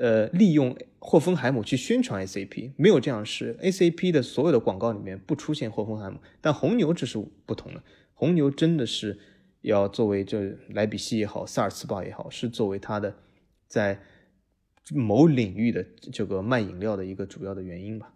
[0.00, 3.56] 呃利用霍芬海姆去宣传 SAP，没有这样事。
[3.62, 7.82] SAP 的所有的广告里面不出现霍芬海姆，但红牛这是不同的。
[8.12, 9.18] 红牛真的是
[9.62, 13.14] 要作为这莱比锡也好，萨尔茨堡也好，是作为他的。
[13.66, 13.98] 在
[14.94, 18.12] 某领域的这个卖饮料的一个主要的原因吧。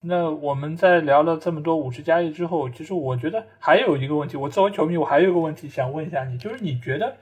[0.00, 7.16] 那我们在聊了这么多五十加一之后，其实我觉得还有一个问题，我作为球迷，我还有一个问题想问一下你，就是你觉得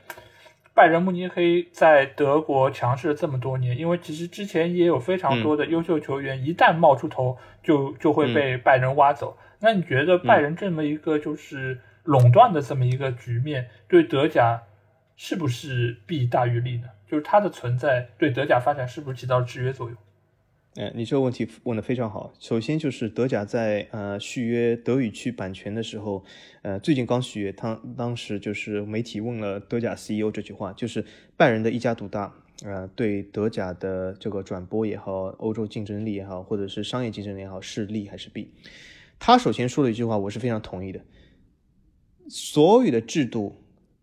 [0.74, 9.36] 拜仁慕尼黑在德国强势了这么多年，因为其实之前也有非常多的优秀球员，一旦冒出头，就就会被拜仁挖走。
[9.60, 14.62] 那你觉得拜仁这么一个就是垄断的这么一个局面，对德甲
[15.16, 16.88] 是不是弊大于利呢？
[17.06, 19.96] 就是它的存在对德甲发展是不是起到了制约作用？
[20.76, 22.32] 哎，你这个问题问的非常好。
[22.40, 26.24] 首先就是德甲在呃续约德语区版权的时候，
[26.62, 31.04] 呃最近刚续约，他当时就是媒体问了德甲 CEO 这句话，就是
[31.36, 38.48] 拜仁的一家独大，呃对德甲的这个转播也好，欧洲竞争力也好，或者是商业竞争力也好，是利还是弊？
[39.18, 41.02] 他首先说了一句话，我是非常同意的，
[42.30, 43.58] 所有的制度。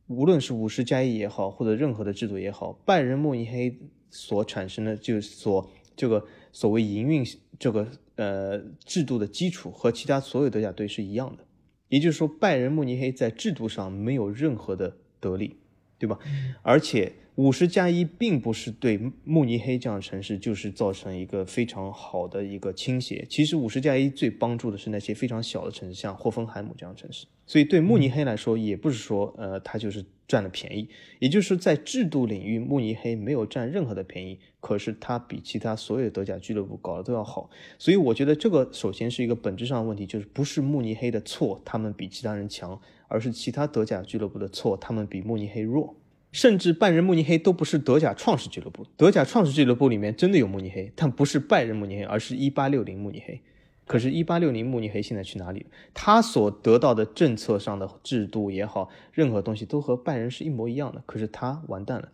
[0.05, 3.75] 无论是五十加一也好，或者任何的制度也好，拜仁慕尼黑
[4.09, 7.25] 所产生的，就所这个所谓营运
[7.57, 11.43] 这个呃制度的基础和其他所有德甲队是一样的，
[11.87, 15.57] 也就是说，拜仁慕尼黑在制度上没有任何的得利，
[15.97, 16.19] 对吧？
[16.61, 17.13] 而且。
[17.39, 23.25] 五十加一并不是对慕尼黑这样的城市就是造成一个非常好的一个倾斜。
[23.29, 27.27] 其实五十加一最帮助的是那些非常小的城市，像霍芬海姆这样的城市。
[27.47, 34.37] 所以对慕尼黑来说，也不是说呃他就是占了便宜，也就是在制度领域，慕尼黑没有占任何的便宜。
[34.59, 37.49] 可是他比其他所有德甲俱乐部搞得都要好。
[37.77, 45.95] 所以我觉得这个首先是一个本质上的问题，就是不是慕尼黑的错，他们比其他人强，而是其他德甲俱乐部的错，他们比慕尼黑弱。
[46.31, 53.41] 甚至拜仁慕尼黑都不是德甲创始俱乐部，德甲创始俱乐部里面真的有慕尼黑，但不是拜仁慕尼黑，而是一八六零慕尼黑。
[53.87, 55.65] 可是，一八六零慕尼黑现在去哪里了？
[55.95, 61.01] 他所得到的政策上的制度也好，任何东西都和拜仁是一模一样的。
[61.07, 62.11] 可是他完蛋了，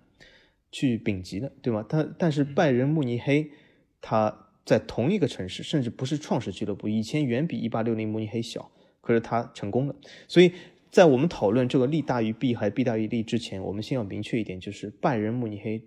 [0.71, 1.85] 去丙级了，对吗？
[1.87, 3.51] 他但是拜仁慕尼黑，
[3.99, 9.95] 他在同一个城市，甚至不是创始俱乐部，以前远比一八六零慕尼黑小，可是他成功了，
[10.29, 10.53] 所以。
[10.95, 15.83] 在我们讨论这个利大于弊还弊大于利之前，我们先要明确一点，就是拜仁慕尼黑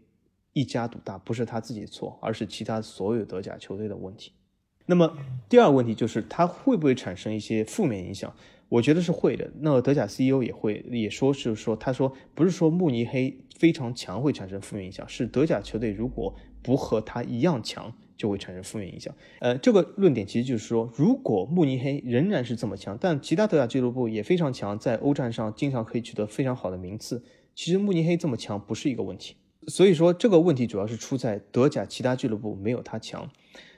[0.52, 4.32] 一家独大不是他自己的错，而是其他所有德甲球队的问题。
[4.84, 5.16] 那么
[5.48, 8.30] 第二个问题就是它会不会产生一些负面影响？
[8.68, 9.50] 我觉得是会的。
[9.61, 17.90] 那德甲 CEO 也会也说是说，他说不是说慕尼黑非常强会产生负面影响，是德甲球队如果不和他一样强。
[18.18, 19.14] 就会产生负面影响。
[19.38, 27.22] 呃，这个论点其实就是说，如果慕尼黑仍然是这么强，但其他德甲俱乐部也非常强，在欧战上经常可以取得非常好的名次，
[27.54, 29.36] 其实慕尼黑这么强不是一个问题。
[29.68, 33.30] 所以说，这个问题主要是出在德甲其他俱乐部没有他强。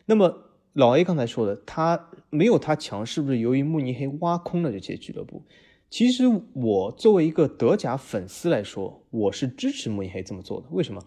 [0.07, 5.43] 那么老 A 刚才说的，他没有他强，是不是由于慕尼黑挖空了这些俱乐部？
[5.91, 6.23] 其实
[6.55, 10.69] 我作为一个德甲粉丝来说，我是支持慕尼黑这么做的。
[10.71, 11.03] 为什么？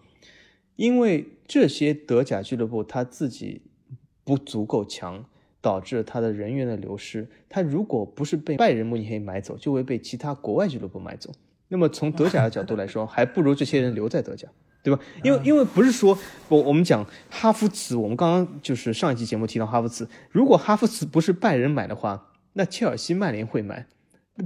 [0.76, 3.62] 因为这些德甲俱乐部他自己
[4.24, 5.24] 不足够强，
[5.60, 7.28] 导致他的人员的流失。
[7.48, 11.30] 他如果不是被拜仁慕尼黑买走，就会被其他国外俱乐部买走。
[11.68, 14.46] 那么从德甲的角度来说，还不如这些人留在德甲，
[14.82, 15.00] 对吧？
[15.22, 16.16] 因为因为不是说
[16.48, 23.86] 我我们讲哈弗茨，我们刚刚就是上一期节目提到哈弗茨，如果哈弗茨不是拜仁买的话，那切尔西、曼联会买，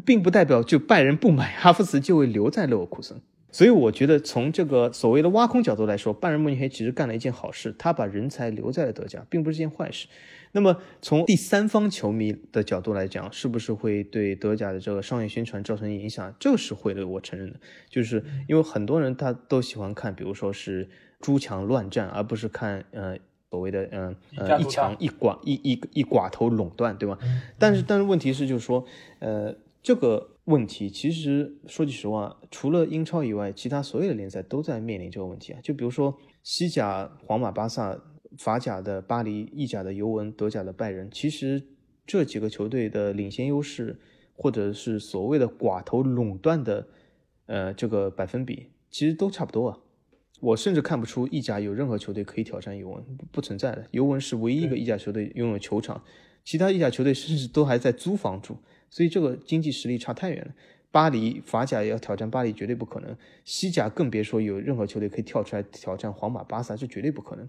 [0.05, 3.21] 并不代表就拜仁不买，哈弗茨就会留在勒沃库森。
[3.51, 10.07] 所以我觉得，从这个所谓的挖空角度来说，拜仁慕尼黑其实干了一件好事，他把人才留在了德甲，并不是件坏事。
[10.53, 16.35] 那么从第三方球迷的角度来讲，是不是会对德甲的这个商业宣传造成影响？
[16.39, 17.59] 这个是会的，我承认的。
[17.89, 20.89] 就是因为很多人他都喜欢看，比如说是
[21.21, 23.17] 诸强乱战，而不是看呃
[23.51, 27.19] 所谓的嗯呃一强一寡一一一寡头垄断，对吗？
[27.59, 28.85] 但是但是问题是就是说
[29.19, 29.55] 呃
[29.89, 30.35] 这个。
[30.45, 35.61] 问题其实说句实话，除了英超以外，其他所有的联赛都在面临这个问题啊。
[35.63, 37.99] 就比如说西甲皇马、巴萨，
[38.39, 41.63] 法甲的巴黎，意甲的尤文，德甲的拜仁，其实
[42.07, 43.99] 这几个球队的领先优势，
[44.35, 46.89] 或者是所谓的寡头垄断的，
[47.45, 49.79] 呃，这个百分比，其实都差不多啊。
[50.41, 53.87] 我甚至看不出意甲有任何球队可以挑战尤文，不存在的。
[53.91, 56.03] 尤文是唯一一个意甲球队拥有球场，
[56.43, 58.57] 其他意甲球队甚至都还在租房住。
[58.91, 60.55] 所以这个经济实力差太远了，
[60.91, 67.49] 巴黎法甲也要挑战巴黎绝对不可能，西甲更别说有任何球队可以跳出来挑战皇马、巴萨，这绝对不可能。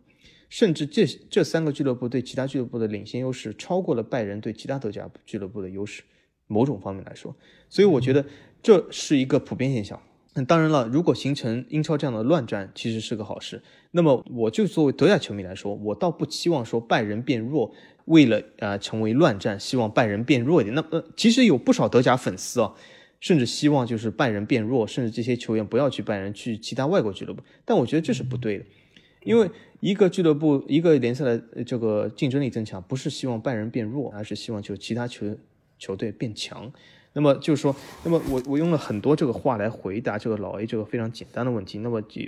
[0.49, 6.01] 甚至这这三个俱乐部对其他俱乐部的领先优势超过了拜仁对其他德甲俱乐部的优势，
[6.47, 7.35] 某种方面来说，
[7.69, 8.25] 所以我觉得
[8.61, 10.01] 这是一个普遍现象。
[10.33, 13.61] 那当然了，如果形成英超这样的乱战，其实是个好事。
[13.91, 17.73] 那么我就作为德甲球迷来说，我倒不期望说拜仁变弱。
[18.10, 20.74] 为了呃成为乱战，希望拜仁变弱一点。
[20.74, 22.74] 那么其实有不少德甲粉丝啊，
[23.20, 27.43] 甚至希望就是拜仁变弱，甚至这些球员不要去拜仁，去其他外国俱乐部。
[27.66, 28.66] 但我觉得这是不对的，
[29.24, 29.47] 因为
[29.80, 35.38] 一个俱乐部一个联赛的这个竞争力增强，不是希望拜仁变弱，而是希望就其他球
[35.78, 36.72] 球队变强。
[37.14, 41.78] 那么就是说，那么我我用了很多这个话来回答这个老 A 这个非常简单的问题。
[41.78, 42.22] 那么就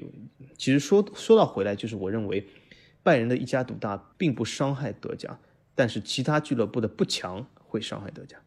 [0.57, 2.45] 其实说说到回来，就是我认为
[3.01, 5.39] 拜仁的一家独大并不伤害德甲。
[5.73, 8.37] 但是其他俱乐部的不强会伤害德甲。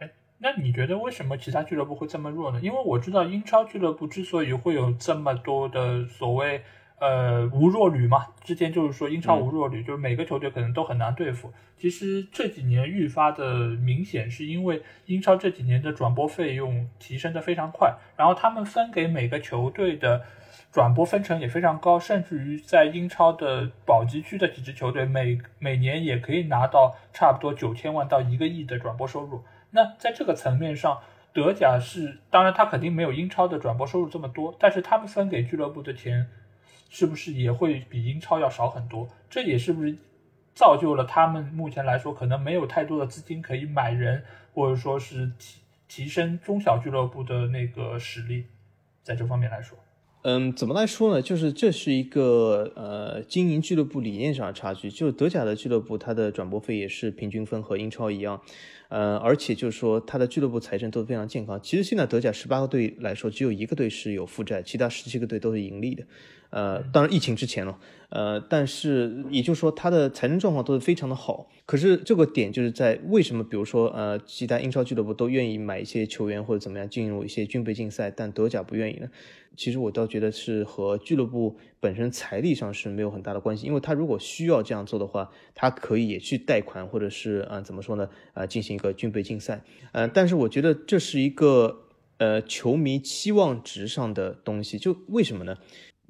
[0.00, 2.60] 哎，那你觉得为什么其他俱乐部会这么弱呢？
[2.60, 6.62] 因为我知道英超俱乐部之所以会有这么多的所谓
[6.98, 11.52] 呃无弱旅嘛，之前就是说英超无弱旅，就是每个球队可能都很难对付。
[11.76, 20.24] 其实这几年愈发的明显，是因为英超这几年的转播费用提升的非常快，然后他们分给每个球队的。
[20.70, 29.42] 转播分成也非常高，甚至于在英超的保级区的几支球队，每每年也可以拿到差不多九千万到一个亿的转播收入。
[29.70, 31.00] 那在这个层面上，
[31.32, 36.28] 德甲是当然，它肯定没有英超的转播收入这么多，但是他们分给俱乐部的钱，
[36.90, 39.08] 是不是也会比英超要少很多？
[39.30, 39.96] 这也是不是
[40.54, 48.46] 造就了他们目前来说可能没有太多的资金可以买人，或者说是提提升中小俱乐部的那个实力，
[49.02, 49.78] 在这方面来说。
[50.22, 51.22] 嗯，怎么来说呢？
[51.22, 54.90] 就是这是一个呃经营俱乐部理念上的差距。
[54.90, 58.40] 就是德甲的俱乐部，它的转播费也是平均分和英超一样，
[58.88, 61.58] 呃，而且就是说它的俱乐部财政都非常健康。
[61.62, 66.04] 其实现在德甲十八个队来说，只有一个队是有负债，其他十七个队都是盈利的。
[66.50, 67.78] 呃，当然疫情之前了，
[68.08, 71.48] 呃，但是也就是说，他的财政状况都是非常的好。
[71.66, 79.08] 可是这个点就是在为什么，比如说，呃，其他英超俱乐部都愿意买一些球员或者怎么样进入一些军备竞赛，但德甲不愿意呢？
[79.56, 88.08] 其实我倒觉得是和俱乐部本身财力上是没有很大的关系，因为他如果需要这样做的话，他可以也去贷款或者是啊怎么说呢？
[88.32, 89.62] 啊，进行一个军备竞赛。
[89.92, 91.88] 呃，但是我觉得这是一个
[92.18, 95.56] 呃球迷期望值上的东西，就为什么呢？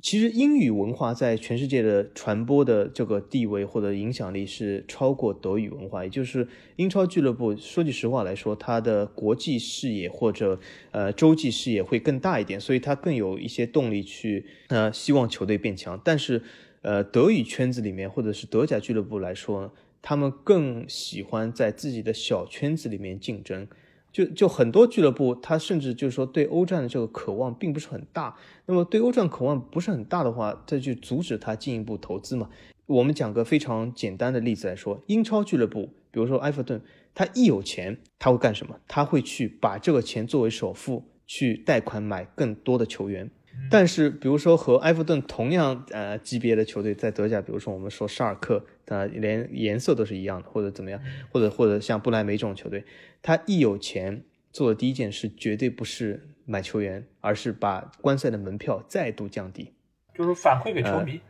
[0.01, 6.47] 其实英语文化在全世界的传播的这个地位或者影响力是超过德语文化，也就是
[6.77, 10.61] 英超俱乐部说句实话来说，它的国际视野或者
[10.93, 16.01] 呃洲际视野会更大一点，所以它更有一些动力去呃希望球队变强。
[16.05, 16.41] 但是
[16.83, 23.67] 呃德语圈子里面或者是德甲俱乐部来说，他们更喜欢在自己的小圈子里面竞争。
[24.19, 28.35] 就就很多俱乐部，他甚至就是说对欧战的这个渴望并不是很大。
[28.67, 32.51] 那么对欧战渴望不是很大的话，再去阻止他进一步投资嘛。
[32.87, 36.83] 我们讲个非常简单的例子来说，英超俱乐部，比如说埃弗顿，
[37.15, 38.81] 他一有钱，他会干什么？
[38.89, 43.31] 他会去把这个钱作为首付去贷款买更多的球员。
[43.71, 51.01] 但是，比如说和埃弗顿同样呃级别的球队在德甲，比如说我们说沙尔克，呃，连颜色都是一样的，或者怎么样，
[51.31, 52.85] 或者或者像不莱梅这种球队，
[53.21, 59.75] 他一有钱做的第一件事绝对不是买球员，而是把观赛的门票再度降低，
[60.15, 61.21] 就是反馈给球迷，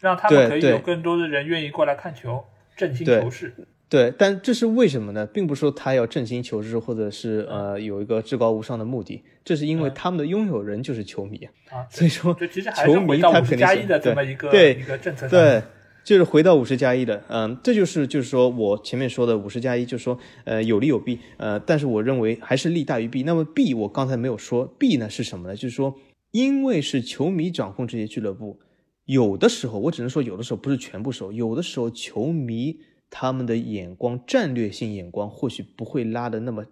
[0.00, 2.44] 让他们可以有更多的人愿意过来看球，
[2.76, 3.52] 振兴球市。
[3.90, 5.24] 对，但这是为什么呢？
[5.24, 11.38] 并不是说他要振兴球市，或者是呃有一个至高无上的目的，这是因为他们的拥有人就是球迷
[11.70, 11.86] 啊。
[11.88, 15.30] 所以说，其实还是回到五十加一的这么一个对一个政策上。
[15.30, 15.62] 对，
[16.04, 23.22] 就是回到五十加一的，嗯，这就是就是说我前面说的五十加一，就是说呃有利有弊，呃，但是我认为还是利大于弊。
[23.22, 25.56] 那么弊我刚才没有说，弊呢是什么呢？
[25.56, 25.94] 就是说，
[26.32, 28.60] 因为是球迷掌控这些俱乐部，
[29.06, 32.80] 有的时候我只能说有的时候不是全部时候，有的时候球迷。
[33.10, 36.66] 他们的眼光，战略性眼光或许不会拉的那么，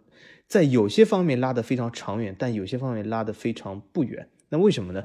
[0.47, 4.29] 在有些方面拉得非常长远，但有些方面拉得非常不远。
[4.49, 5.03] 那为什么呢？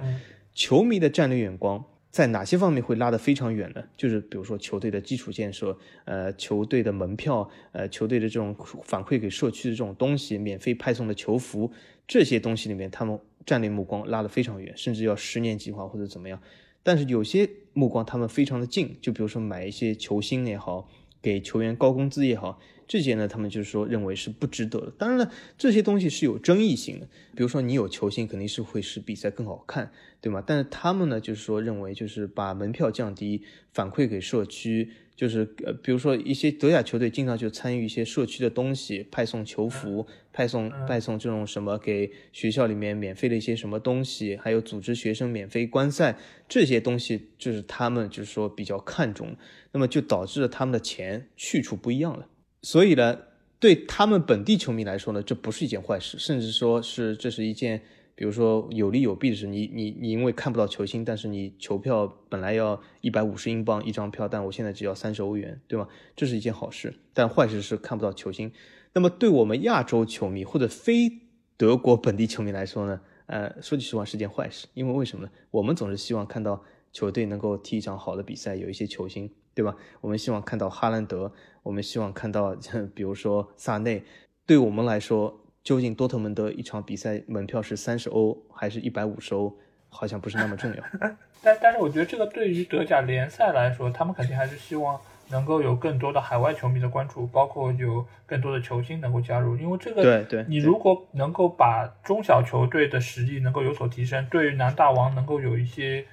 [0.54, 3.82] 球迷的战略眼光在哪些方面会拉得非常远呢？
[3.96, 8.54] 就是比如说球队的基础建设，呃，球队的门票，呃，球队的这种
[8.84, 11.72] 反馈给社区的这种东西，免费派送的球服，
[12.06, 16.40] 这些东西里面，他们战略目光拉得非常远，甚至要十年计划或者怎么样。
[16.84, 20.90] 但是有些目光他们非常的近，就比如说买一些球星也好。
[21.22, 24.92] 给球员高工资也好，这些呢，他们就是说认为是不值得的。
[24.98, 27.08] 当然了，这些东西是有争议性的。
[27.36, 30.44] 比如说，你有球星，肯定是会使比赛更好看，对吗？
[30.46, 46.18] 但是他们呢，就是说认为就是把门票降低，反馈给社区，就是呃，比如说一些德甲球队经常就参与一些社区的东西，派送球服，派送派送这种什么给学校里面免费的一些什么东西，还有组织学生免费观赛，
[46.50, 49.38] 这些东西就是他们就是说比较看重。
[49.74, 52.28] 那么就导致了他们的钱去处不一样了，
[52.62, 53.18] 所以呢，
[53.60, 57.82] 对他们本地球迷来说呢，这不是一件坏事，甚至说是这是一件，
[58.16, 59.48] 比如说有利有弊的事。
[59.48, 65.88] 你你你因为看不到球星，但是你球票本来要一百五十英镑一张票，但我现在只要三十欧元，对吗？
[66.16, 66.94] 这是一件好事。
[67.14, 68.52] 但坏事是看不到球星。
[68.94, 71.22] 那么对我们亚洲球迷或者非
[71.56, 75.32] 德国本地球迷来说呢，呃，说句实话是件坏事，因为为什么呢？
[75.50, 76.62] 我们总是希望看到
[76.92, 79.32] 球队能够踢一场好的比赛，有一些球星。
[79.54, 79.76] 对吧？
[80.00, 81.32] 我们希望看到哈兰德，
[81.64, 82.56] 我们希望看到，
[82.96, 84.04] 比如说萨内。
[84.46, 89.56] 对我们来说，究竟多特蒙德一场比赛门票是三十欧还是一百五十欧，
[89.88, 90.84] 好像不是那么重要。
[91.44, 95.00] 但但是，我觉得这个对于德甲联赛来说，他们肯定还是希望
[95.30, 99.56] 能够有更多的海外球迷的关注，包括有更多的球星能够加入。
[99.56, 106.06] 因为这个，对对，你如果能够把中小球队的实力能够有所提升，对于南大王能够有一些。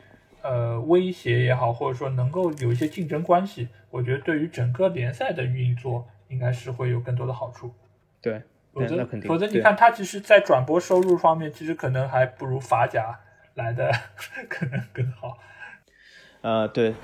[0.43, 7.73] 呃，威胁也好，或者说能够有一些竞争关系，我觉得对于整个联赛的运作应该是会有更多的好处。
[8.21, 13.19] 对，否则肯定，否则你看他其实，在转播收入方面，其实可能还不如法甲
[13.55, 13.91] 来的
[14.49, 15.39] 可能更好。
[16.41, 16.95] 呃，对，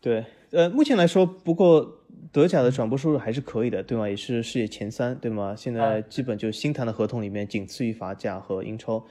[0.00, 2.00] 对，呃，目前来说，不过
[2.32, 4.08] 德甲的转播收入还是可以的，对吗？
[4.08, 5.54] 也是世界前三，对吗？
[5.56, 9.04] 现在基本就新谈的合同里面仅次于法甲和英超。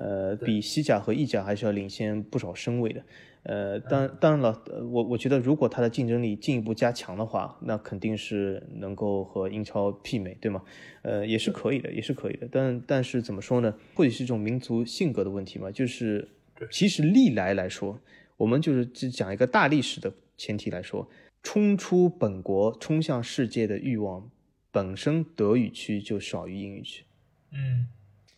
[0.00, 3.02] 呃，比西甲和意甲还是要领先不少身位的。
[3.42, 10.62] 呃，当当然了，我我觉得如果它的竞争力进一步加强的话，那肯定是能够和英超媲美，对吗？
[11.02, 12.48] 呃，也是可以的，也是可以的。
[12.52, 13.74] 但但是怎么说呢？
[13.94, 15.68] 或许是一种民族性格的问题嘛。
[15.70, 16.28] 就是
[16.70, 17.98] 其实历来来说，
[18.36, 21.08] 我们就是只讲一个大历史的前提来说，
[21.42, 24.30] 冲出本国、冲向世界的欲望，
[24.70, 27.04] 本身德语区就少于英语区，
[27.52, 27.86] 嗯，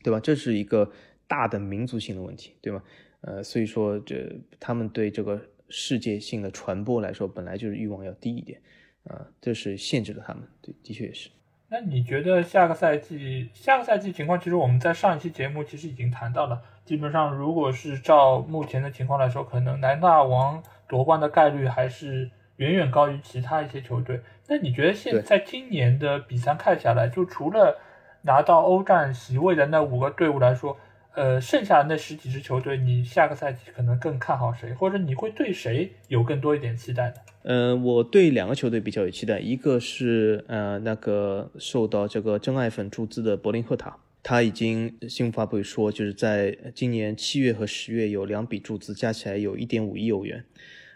[0.02, 0.18] 对吧？
[0.18, 0.90] 这是一个。
[1.30, 2.82] 大的民族性的问题，对吗？
[3.20, 8.60] 呃，所以说这他们对这个世界性的传播来说，本来就是欲望要低一点，
[9.04, 10.42] 啊，这是限制了他们。
[10.60, 11.30] 对，的确也是。
[11.68, 16.60] 那你觉得下个赛季，下个赛季情况，其实我们在上一期节目其实已经谈到了。
[16.84, 24.20] 基本上，如果是照目前的情况来说，可能南大王夺冠的概率还是远远高于其他一些球队。
[24.48, 27.78] 那你觉得现在今年的比赛看下来，就除了
[28.22, 30.76] 拿到欧战席位的那五个队伍来说，
[31.14, 37.14] 呃，剩下的那十几支球队，你下个赛季可能更看好谁，或者你会对谁有更多一点期待呢？
[37.42, 50.44] 呃，我对两个球队比较有期待，一个是呃那个受到这个真爱粉注资的柏林赫塔，他已经新闻发布会说，就是在今年七月和十月有两笔注资，加起来有一点五亿欧元，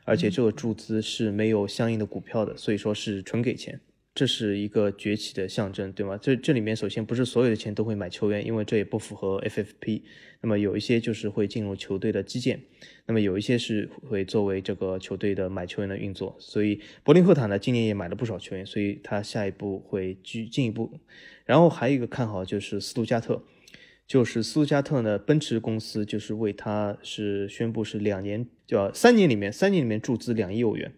[0.04, 3.80] 而且这个注资是没有相应的股票的，所以说是纯给钱。
[4.14, 6.16] 这是一个崛起的象征，对吗？
[6.22, 10.02] 这这里面首先不是所有的钱都会买球员，因为这也不符合 FFP。
[10.40, 12.60] 那么有一些就是会进入球队的基建，
[13.06, 16.36] 那么有一些是会作为这个球队的买球员的运作。
[16.38, 21.00] 所以柏林赫塔呢，今年也买了不少球员，所以他下一步会进进一步。
[21.44, 23.42] 然后还有一个看好就是斯图加特，
[24.06, 30.92] 就是斯图加特呢，奔驰公司就是为他是宣布是两年，叫三年里面三年里面注资两亿欧元，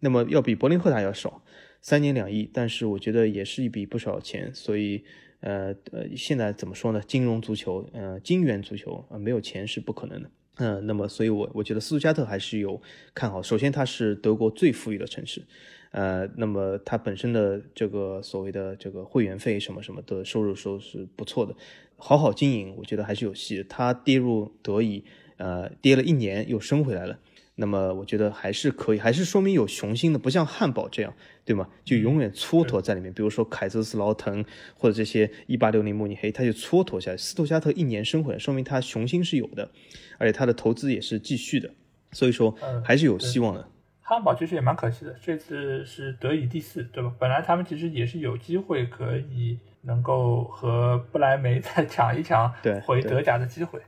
[0.00, 1.44] 那么要比柏林赫塔要少。
[1.82, 5.02] 三年两亿，但是我觉得也是一笔不少钱，所以，
[5.40, 7.02] 呃呃，现在怎么说呢？
[7.04, 12.80] 金融足球，呃，金元足球，呃，没有钱是不可能的，嗯，那么，所以我我觉得斯图加特还是有
[13.12, 13.42] 看好。
[13.42, 15.42] 首先，它是德国最富裕的城市，
[15.90, 21.52] 呃，那么它本身的这个所谓的这个会员费什么什么的收入收是不错的，
[21.96, 23.66] 好好经营，我觉得还是有戏。
[23.68, 25.02] 它跌入德乙，
[25.36, 27.18] 呃，跌了一年又升回来了。
[27.54, 31.12] 那么我觉得还是可以，还是说明有雄心的，不像汉堡这样，
[31.44, 31.68] 对吗？
[31.84, 33.12] 就永远蹉跎在里面。
[33.12, 34.42] 比如说凯泽斯劳滕
[34.74, 37.16] 或者这些一八六零慕尼黑，他就蹉跎下来。
[37.16, 39.70] 斯图加特一年升回来，说明他雄心是有的，
[40.16, 41.70] 而且他的投资也是继续的，
[42.12, 43.68] 所以说还是有希望的。
[44.00, 47.14] 汉堡其实也蛮可惜的，这次是德乙第四，对吧？
[47.18, 52.50] 本来他们其实也是有机会可以能够和不来梅 再抢一抢
[52.84, 53.78] 回德甲的机会。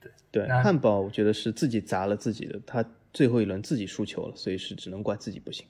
[0.00, 2.82] 对对，汉堡我觉得是自己砸了自己的，他。
[3.12, 5.66] 最后一轮自己输球了，所以是只能怪自己不行。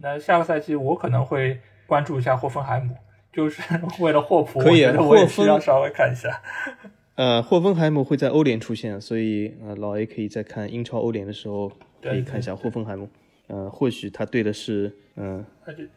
[0.00, 2.94] 那下个赛季我可能会关注一下霍芬海姆，
[3.32, 3.62] 就是
[4.00, 6.40] 为了霍普，可以，我也需要稍微看一下。
[7.16, 13.08] 呃，霍芬海姆会在欧联出现，所以呃，老 A 可以在看英超欧联的时候可以看一下霍芬海姆。
[13.48, 15.44] 呃，或许他对的是嗯，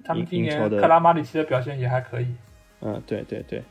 [0.04, 2.28] 他们今年克拉马里奇的表现也还可以。
[2.80, 3.62] 嗯，对对对。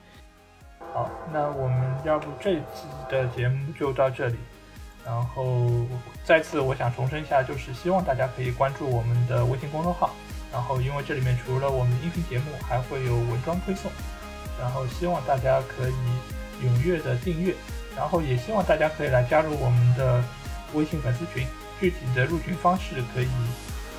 [0.92, 4.36] 好，那我们要不这期的节目就到这里。
[5.04, 5.66] 然后
[6.24, 10.10] 再次，我想重申一下，就是希望大家可以关注我们的微信公众号。
[10.52, 13.90] 然后，因为这里面除了我们音频节目，还会有文章推送。
[14.60, 17.54] 然后，希望大家可以踊跃的订阅。
[17.96, 20.22] 然后，也希望大家可以来加入我们的
[20.74, 21.46] 微信粉丝群。
[21.80, 23.28] 具体的入群方式可以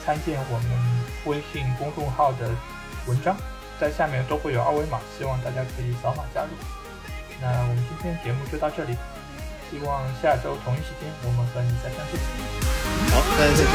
[0.06, 2.48] 参见我们微信公众号的
[3.08, 3.36] 文章，
[3.80, 6.50] 在下面都会有二维码，希望大家可以扫码加入。
[7.42, 8.96] 那我们今天节目就到这里。
[9.72, 12.20] 希望下周同一时间我们和你再相见。
[13.10, 13.72] 好，大家再见。